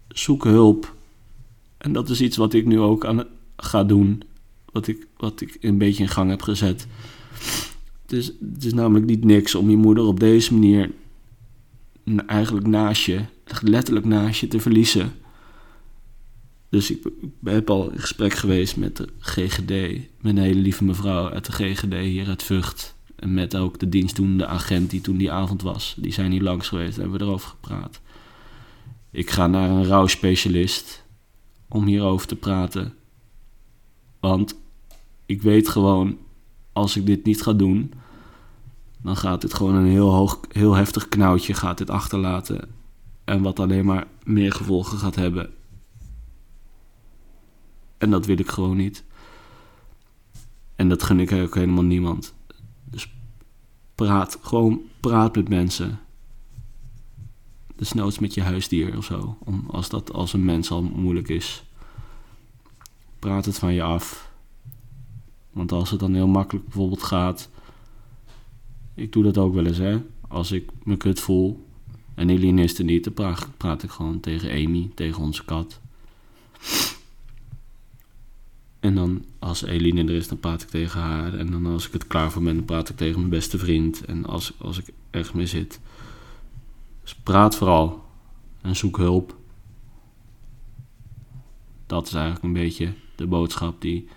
[0.07, 0.95] zoek hulp.
[1.77, 3.23] En dat is iets wat ik nu ook aan
[3.57, 4.23] ga doen,
[4.71, 6.87] wat ik, wat ik een beetje in gang heb gezet.
[8.01, 10.91] Het is, het is namelijk niet niks om je moeder op deze manier
[12.25, 13.21] eigenlijk naast je,
[13.61, 15.11] letterlijk naast je te verliezen.
[16.69, 17.03] Dus ik
[17.43, 19.71] heb al in gesprek geweest met de GGD,
[20.21, 22.95] een hele lieve mevrouw uit de GGD hier uit Vught.
[23.25, 25.95] Met ook de dienstdoende agent die toen die avond was.
[25.97, 28.01] Die zijn hier langs geweest en hebben we erover gepraat.
[29.11, 31.05] Ik ga naar een rouwspecialist
[31.67, 32.93] om hierover te praten.
[34.19, 34.55] Want
[35.25, 36.17] ik weet gewoon
[36.73, 37.93] als ik dit niet ga doen,
[39.01, 42.69] dan gaat dit gewoon een heel, hoog, heel heftig knauwtje gaat dit achterlaten.
[43.23, 45.53] En wat alleen maar meer gevolgen gaat hebben.
[47.97, 49.03] En dat wil ik gewoon niet.
[50.75, 52.33] En dat gun ik ook helemaal niemand.
[53.99, 55.99] Praat, gewoon praat met mensen.
[57.75, 59.37] Desnoods met je huisdier of zo.
[59.39, 61.63] Om, als dat als een mens al moeilijk is.
[63.19, 64.31] Praat het van je af.
[65.51, 67.49] Want als het dan heel makkelijk bijvoorbeeld gaat.
[68.93, 70.01] Ik doe dat ook wel eens, hè.
[70.27, 71.65] Als ik me kut voel.
[72.15, 75.79] En Eline is er niet, dan praat, praat ik gewoon tegen Amy, tegen onze kat.
[78.79, 81.33] En dan als Eline er is, dan praat ik tegen haar.
[81.33, 84.05] En dan als ik het klaar voor ben, dan praat ik tegen mijn beste vriend.
[84.05, 85.79] En als, als ik ergens mee zit.
[87.01, 88.05] Dus praat vooral.
[88.61, 89.37] En zoek hulp.
[91.85, 94.07] Dat is eigenlijk een beetje de boodschap die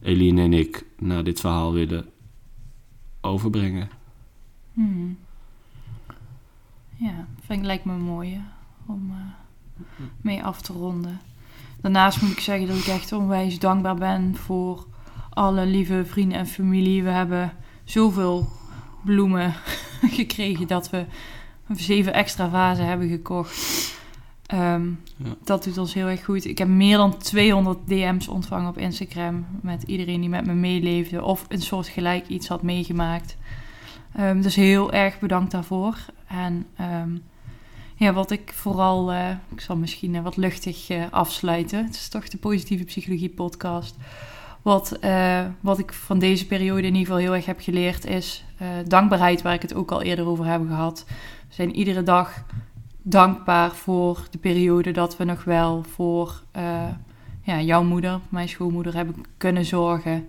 [0.00, 2.06] Eline en ik naar dit verhaal willen
[3.20, 3.88] overbrengen.
[4.72, 5.18] Hmm.
[6.96, 8.40] Ja, vind ik lijkt me mooi
[8.86, 9.16] om uh,
[10.20, 11.20] mee af te ronden.
[11.82, 14.86] Daarnaast moet ik zeggen dat ik echt onwijs dankbaar ben voor
[15.30, 17.02] alle lieve vrienden en familie.
[17.02, 17.52] We hebben
[17.84, 18.48] zoveel
[19.04, 19.54] bloemen
[20.18, 21.04] gekregen dat we
[21.76, 23.90] zeven extra vazen hebben gekocht.
[24.54, 25.34] Um, ja.
[25.44, 26.44] Dat doet ons heel erg goed.
[26.44, 31.24] Ik heb meer dan 200 DM's ontvangen op Instagram met iedereen die met me meeleefde
[31.24, 33.36] of een soort gelijk iets had meegemaakt.
[34.20, 35.96] Um, dus heel erg bedankt daarvoor.
[36.26, 37.22] En um,
[38.02, 41.84] ja, wat ik vooral, uh, ik zal misschien uh, wat luchtig uh, afsluiten.
[41.84, 43.96] Het is toch de positieve psychologie podcast.
[44.62, 44.98] Wat,
[45.60, 48.44] wat ik van deze periode in ieder geval heel erg heb geleerd is
[48.86, 51.04] dankbaarheid, waar ik het ook al eerder over heb gehad.
[51.48, 52.44] We zijn iedere dag
[53.02, 56.42] dankbaar voor de periode dat we nog wel voor
[57.42, 60.28] ja, jouw moeder, mijn schoonmoeder, hebben kunnen zorgen.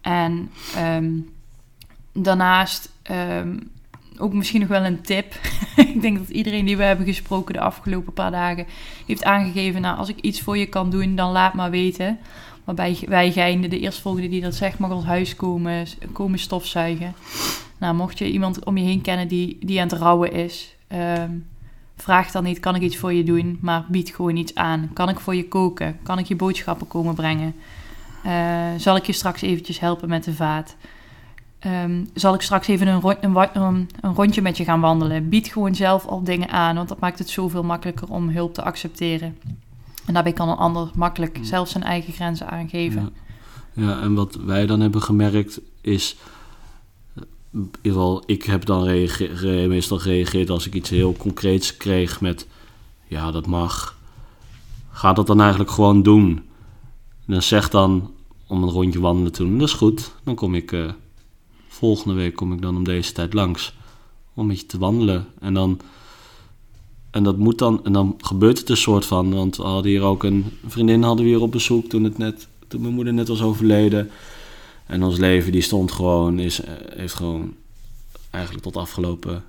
[0.00, 1.30] En um,
[2.12, 3.70] daarnaast um,
[4.20, 5.34] ook misschien nog wel een tip.
[5.94, 8.66] ik denk dat iedereen die we hebben gesproken de afgelopen paar dagen
[9.06, 12.18] heeft aangegeven: nou, als ik iets voor je kan doen, dan laat maar weten.
[12.64, 17.14] Waarbij wij geinde de eerstvolgende die dat zegt, mag ons huis komen, komen stofzuigen.
[17.78, 20.76] Nou, mocht je iemand om je heen kennen die, die aan het rouwen is,
[21.18, 21.46] um,
[21.96, 23.58] vraag dan niet: kan ik iets voor je doen?
[23.60, 24.90] Maar bied gewoon iets aan.
[24.92, 25.98] Kan ik voor je koken?
[26.02, 27.54] Kan ik je boodschappen komen brengen?
[28.26, 30.76] Uh, zal ik je straks eventjes helpen met de vaat?
[31.66, 35.28] Um, zal ik straks even een, een, een, rondje met je gaan wandelen.
[35.28, 38.62] Bied gewoon zelf al dingen aan, want dat maakt het zoveel makkelijker om hulp te
[38.62, 39.38] accepteren.
[40.06, 43.12] En daarbij kan een ander makkelijk zelf zijn eigen grenzen aangeven.
[43.72, 43.84] Ja.
[43.84, 46.16] ja, en wat wij dan hebben gemerkt is...
[47.52, 48.84] In ieder geval, ik heb dan
[49.68, 52.46] meestal gereageerd als ik iets heel concreets kreeg met...
[53.06, 53.98] Ja, dat mag.
[54.90, 56.28] Ga dat dan eigenlijk gewoon doen.
[57.26, 58.10] En dan zeg dan
[58.46, 59.58] om een rondje wandelen te doen.
[59.58, 60.72] Dat is goed, dan kom ik...
[60.72, 60.90] Uh,
[61.78, 63.74] volgende week kom ik dan om deze tijd langs.
[64.34, 65.26] Om met je te wandelen.
[65.40, 65.80] En dan.
[67.10, 67.84] En dat moet dan.
[67.84, 69.34] En dan gebeurt het een soort van.
[69.34, 72.48] Want we hadden hier ook een vriendin hadden we hier op bezoek toen het net.
[72.68, 74.10] Toen mijn moeder net was overleden.
[74.86, 76.38] En ons leven die stond gewoon.
[76.38, 77.54] Is, eh, heeft gewoon.
[78.30, 79.44] Eigenlijk tot afgelopen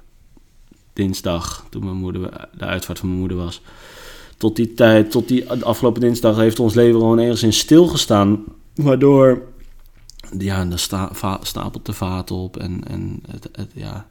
[0.94, 1.66] dinsdag.
[1.70, 3.62] Toen mijn moeder, de uitvaart van mijn moeder was.
[4.38, 8.44] Tot die tijd, tot die afgelopen dinsdag heeft ons leven gewoon ergens in stilgestaan.
[8.76, 9.42] Waardoor
[10.38, 11.12] ja, en dan sta,
[11.42, 14.08] stapelt de vaat op en, en het, het, ja,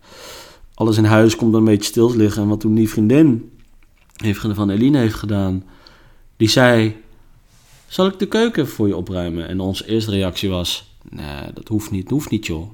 [0.75, 2.43] alles in huis komt dan een beetje stil te liggen.
[2.43, 3.53] En wat toen die vriendin
[4.17, 5.65] heeft, van Eline heeft gedaan,
[6.37, 6.97] die zei,
[7.87, 9.49] zal ik de keuken voor je opruimen?
[9.49, 12.71] En onze eerste reactie was, nee, dat hoeft niet, dat hoeft niet joh.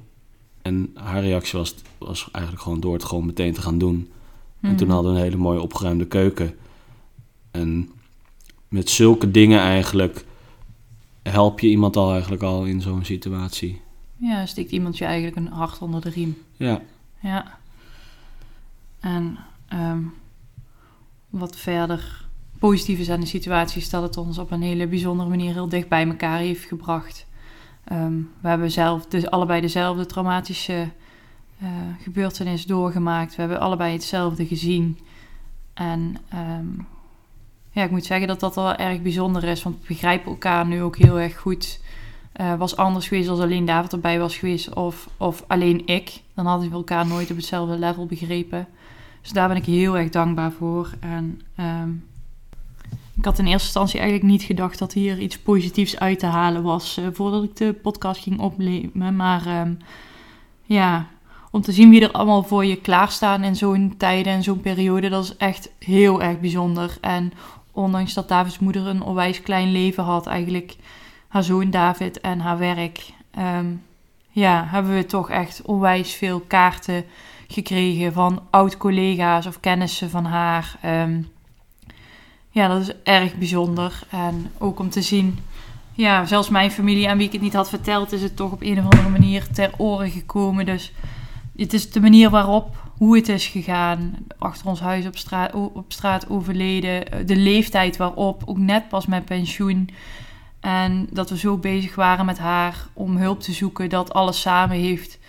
[0.61, 4.09] En haar reactie was, was eigenlijk gewoon door het gewoon meteen te gaan doen.
[4.61, 4.95] En toen hmm.
[4.95, 6.55] hadden we een hele mooie opgeruimde keuken.
[7.51, 7.89] En
[8.67, 10.25] met zulke dingen eigenlijk
[11.31, 13.81] help je iemand al eigenlijk al in zo'n situatie.
[14.17, 16.37] Ja, stikt iemand je eigenlijk een hart onder de riem.
[16.57, 16.81] Ja.
[17.19, 17.57] Ja.
[18.99, 19.37] En
[19.73, 20.13] um,
[21.29, 22.27] wat verder
[22.59, 25.69] positief is aan de situatie is dat het ons op een hele bijzondere manier heel
[25.69, 27.25] dicht bij elkaar heeft gebracht.
[27.91, 30.89] Um, we hebben zelf dus allebei dezelfde traumatische
[31.63, 31.69] uh,
[32.01, 33.35] gebeurtenis doorgemaakt.
[33.35, 34.99] We hebben allebei hetzelfde gezien.
[35.73, 36.87] En um,
[37.75, 39.63] ja, ik moet zeggen dat dat wel erg bijzonder is.
[39.63, 41.79] Want we begrijpen elkaar nu ook heel erg goed.
[42.41, 44.73] Uh, was anders geweest als alleen David erbij was geweest.
[44.73, 46.21] Of, of alleen ik.
[46.33, 48.67] Dan hadden we elkaar nooit op hetzelfde level begrepen.
[49.21, 50.89] Dus daar ben ik heel erg dankbaar voor.
[50.99, 52.05] En um,
[53.17, 56.63] ik had in eerste instantie eigenlijk niet gedacht dat hier iets positiefs uit te halen
[56.63, 56.97] was.
[56.97, 59.15] Uh, voordat ik de podcast ging opnemen.
[59.15, 59.77] Maar um,
[60.63, 61.07] ja,
[61.51, 65.09] om te zien wie er allemaal voor je klaarstaan in zo'n tijden en zo'n periode.
[65.09, 66.97] Dat is echt heel erg bijzonder.
[67.01, 67.31] En
[67.75, 70.75] ondanks dat Davids moeder een onwijs klein leven had, eigenlijk
[71.27, 73.83] haar zoon David en haar werk, um,
[74.29, 77.05] ja, hebben we toch echt onwijs veel kaarten
[77.47, 80.75] gekregen van oud-collega's of kennissen van haar.
[80.81, 81.21] Ehm,
[82.49, 83.99] ja, dat is erg bijzonder.
[84.09, 85.39] En ook om te zien,
[85.93, 88.61] ja, zelfs mijn familie aan wie ik het niet had verteld, is het toch op
[88.61, 90.65] een of andere manier ter oren gekomen.
[90.65, 90.93] Dus
[91.55, 94.13] het is de manier waarop, hoe het is gegaan.
[94.37, 97.27] Achter ons huis op straat, op straat overleden.
[97.27, 99.89] De leeftijd waarop, ook net pas met pensioen.
[100.59, 103.89] En dat we zo bezig waren met haar om hulp te zoeken.
[103.89, 105.19] Dat alles samen heeft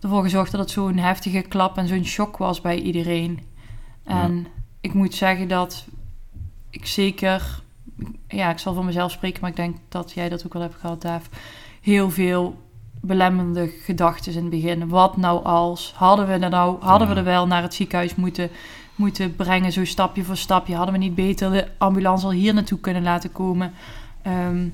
[0.00, 3.40] ervoor gezorgd dat het zo'n heftige klap en zo'n shock was bij iedereen.
[4.04, 4.46] En
[4.80, 5.86] ik moet zeggen dat
[6.70, 7.62] ik zeker,
[8.28, 10.74] ja, ik zal voor mezelf spreken, maar ik denk dat jij dat ook wel hebt
[10.74, 11.28] gehad, Dave.
[11.80, 12.65] Heel veel
[13.06, 14.88] belemmerende gedachten in het begin.
[14.88, 15.92] Wat nou als?
[15.96, 18.50] Hadden we er nou, hadden we er wel naar het ziekenhuis moeten,
[18.94, 20.74] moeten brengen, zo stapje voor stapje?
[20.74, 23.72] Hadden we niet beter de ambulance al hier naartoe kunnen laten komen?
[24.22, 24.68] Ehm,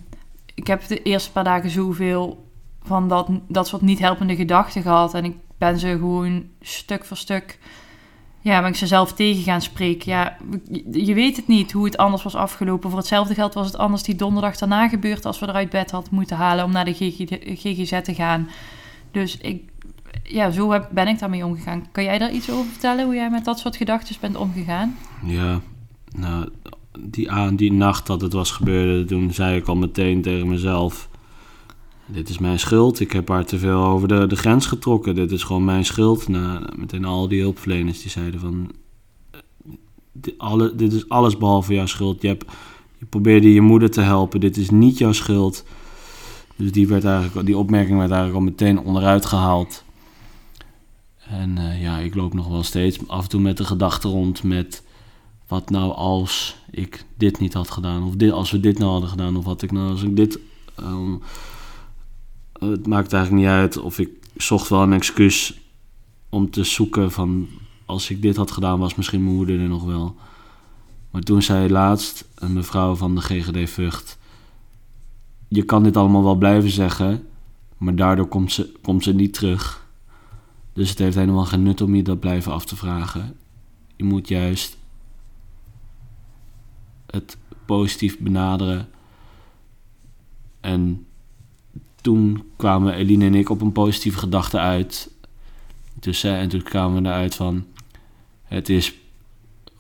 [0.55, 2.51] ik heb de eerste paar dagen zoveel
[2.83, 5.15] van dat, dat soort niet helpende gedachten gehad.
[5.15, 7.59] En ik ben ze gewoon stuk voor stuk
[8.43, 10.11] ja, ben ik ze zelf tegen gaan spreken.
[10.11, 10.37] Ja,
[10.93, 12.91] je weet het niet hoe het anders was afgelopen.
[12.91, 16.15] Voor hetzelfde geld was het anders die donderdag daarna gebeurd als we eruit bed hadden
[16.15, 16.95] moeten halen om naar de
[17.55, 18.49] GGZ te gaan.
[19.11, 19.63] Dus ik,
[20.23, 21.87] ja, zo ben ik daarmee omgegaan.
[21.93, 24.97] Kan jij daar iets over vertellen, hoe jij met dat soort gedachten bent omgegaan?
[25.25, 25.61] Ja,
[26.17, 26.49] nou,
[26.99, 31.09] die, aan, die nacht dat het was gebeurd, toen zei ik al meteen tegen mezelf
[32.13, 33.01] dit is mijn schuld.
[33.01, 35.15] Ik heb haar te veel over de, de grens getrokken.
[35.15, 36.29] Dit is gewoon mijn schuld.
[36.29, 38.71] Nou, meteen al die hulpverleners die zeiden van...
[40.13, 42.23] Dit, alle, dit is alles behalve jouw schuld.
[42.23, 42.45] Je, hebt,
[42.99, 44.41] je probeerde je moeder te helpen.
[44.41, 45.65] Dit is niet jouw schuld.
[46.57, 49.85] Dus die, werd eigenlijk, die opmerking werd eigenlijk al meteen onderuit gehaald.
[51.29, 54.43] En uh, ja, ik loop nog wel steeds af en toe met de gedachte rond
[54.43, 54.83] met...
[55.49, 58.03] Wat nou als ik dit niet had gedaan?
[58.03, 59.37] Of dit, als we dit nou hadden gedaan?
[59.37, 60.39] Of wat ik nou als ik dit...
[60.81, 61.23] Um,
[62.71, 65.61] het maakt eigenlijk niet uit of ik zocht wel een excuus
[66.29, 67.49] om te zoeken van
[67.85, 70.17] als ik dit had gedaan was misschien mijn moeder er nog wel.
[71.11, 74.19] Maar toen zei laatst een mevrouw van de GGD Vught,
[75.49, 77.27] je kan dit allemaal wel blijven zeggen,
[77.77, 79.87] maar daardoor komt ze, komt ze niet terug.
[80.73, 83.37] Dus het heeft helemaal geen nut om je dat blijven af te vragen.
[83.97, 84.79] Je moet juist
[87.07, 88.89] het positief benaderen
[90.61, 91.07] en
[92.03, 95.11] toen kwamen Eline en ik op een positieve gedachte uit.
[95.95, 97.65] Dus, en toen kwamen we eruit van...
[98.43, 98.95] Het is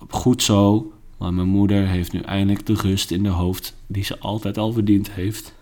[0.08, 3.74] goed zo, maar mijn moeder heeft nu eindelijk de rust in de hoofd...
[3.86, 5.54] die ze altijd al verdiend heeft.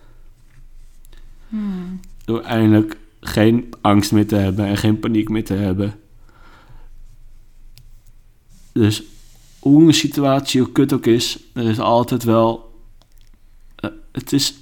[1.49, 2.01] Hmm.
[2.25, 5.95] Door eindelijk geen angst meer te hebben en geen paniek meer te hebben.
[8.73, 9.03] Dus
[9.59, 12.75] hoe een situatie ook kut ook is, er is altijd wel...
[13.85, 14.55] Uh, het is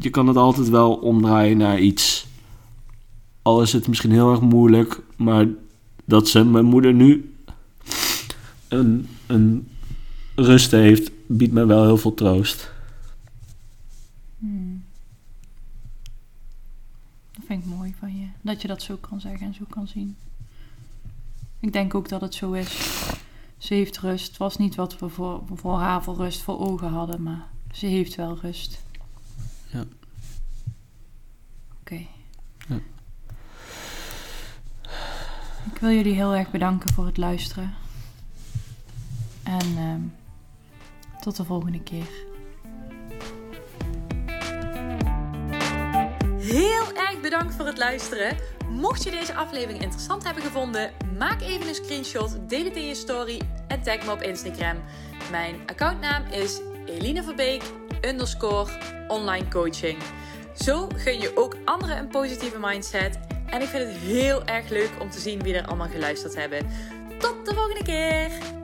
[0.00, 2.26] je kan het altijd wel omdraaien naar iets.
[3.42, 5.46] Al is het misschien heel erg moeilijk, maar
[6.04, 7.34] dat ze mijn moeder nu
[8.68, 9.68] een, een
[10.34, 12.72] rust heeft, biedt me wel heel veel troost.
[14.38, 14.84] Hmm.
[17.32, 18.26] Dat vind ik mooi van je.
[18.40, 20.16] Dat je dat zo kan zeggen en zo kan zien.
[21.60, 22.98] Ik denk ook dat het zo is.
[23.58, 24.28] Ze heeft rust.
[24.28, 27.86] Het was niet wat we voor, voor haar voor rust voor ogen hadden, maar ze
[27.86, 28.82] heeft wel rust.
[31.90, 32.78] Ja.
[35.72, 37.74] Ik wil jullie heel erg bedanken voor het luisteren.
[39.42, 39.94] En uh,
[41.20, 42.08] tot de volgende keer.
[46.38, 48.36] Heel erg bedankt voor het luisteren.
[48.68, 52.94] Mocht je deze aflevering interessant hebben gevonden, maak even een screenshot, deel het in je
[52.94, 54.76] story en tag me op Instagram.
[55.30, 57.62] Mijn accountnaam is Eline Verbeek
[58.00, 58.70] underscore
[59.08, 59.98] online coaching.
[60.54, 63.18] Zo gun je ook anderen een positieve mindset.
[63.46, 66.66] En ik vind het heel erg leuk om te zien wie er allemaal geluisterd hebben.
[67.18, 68.63] Tot de volgende keer!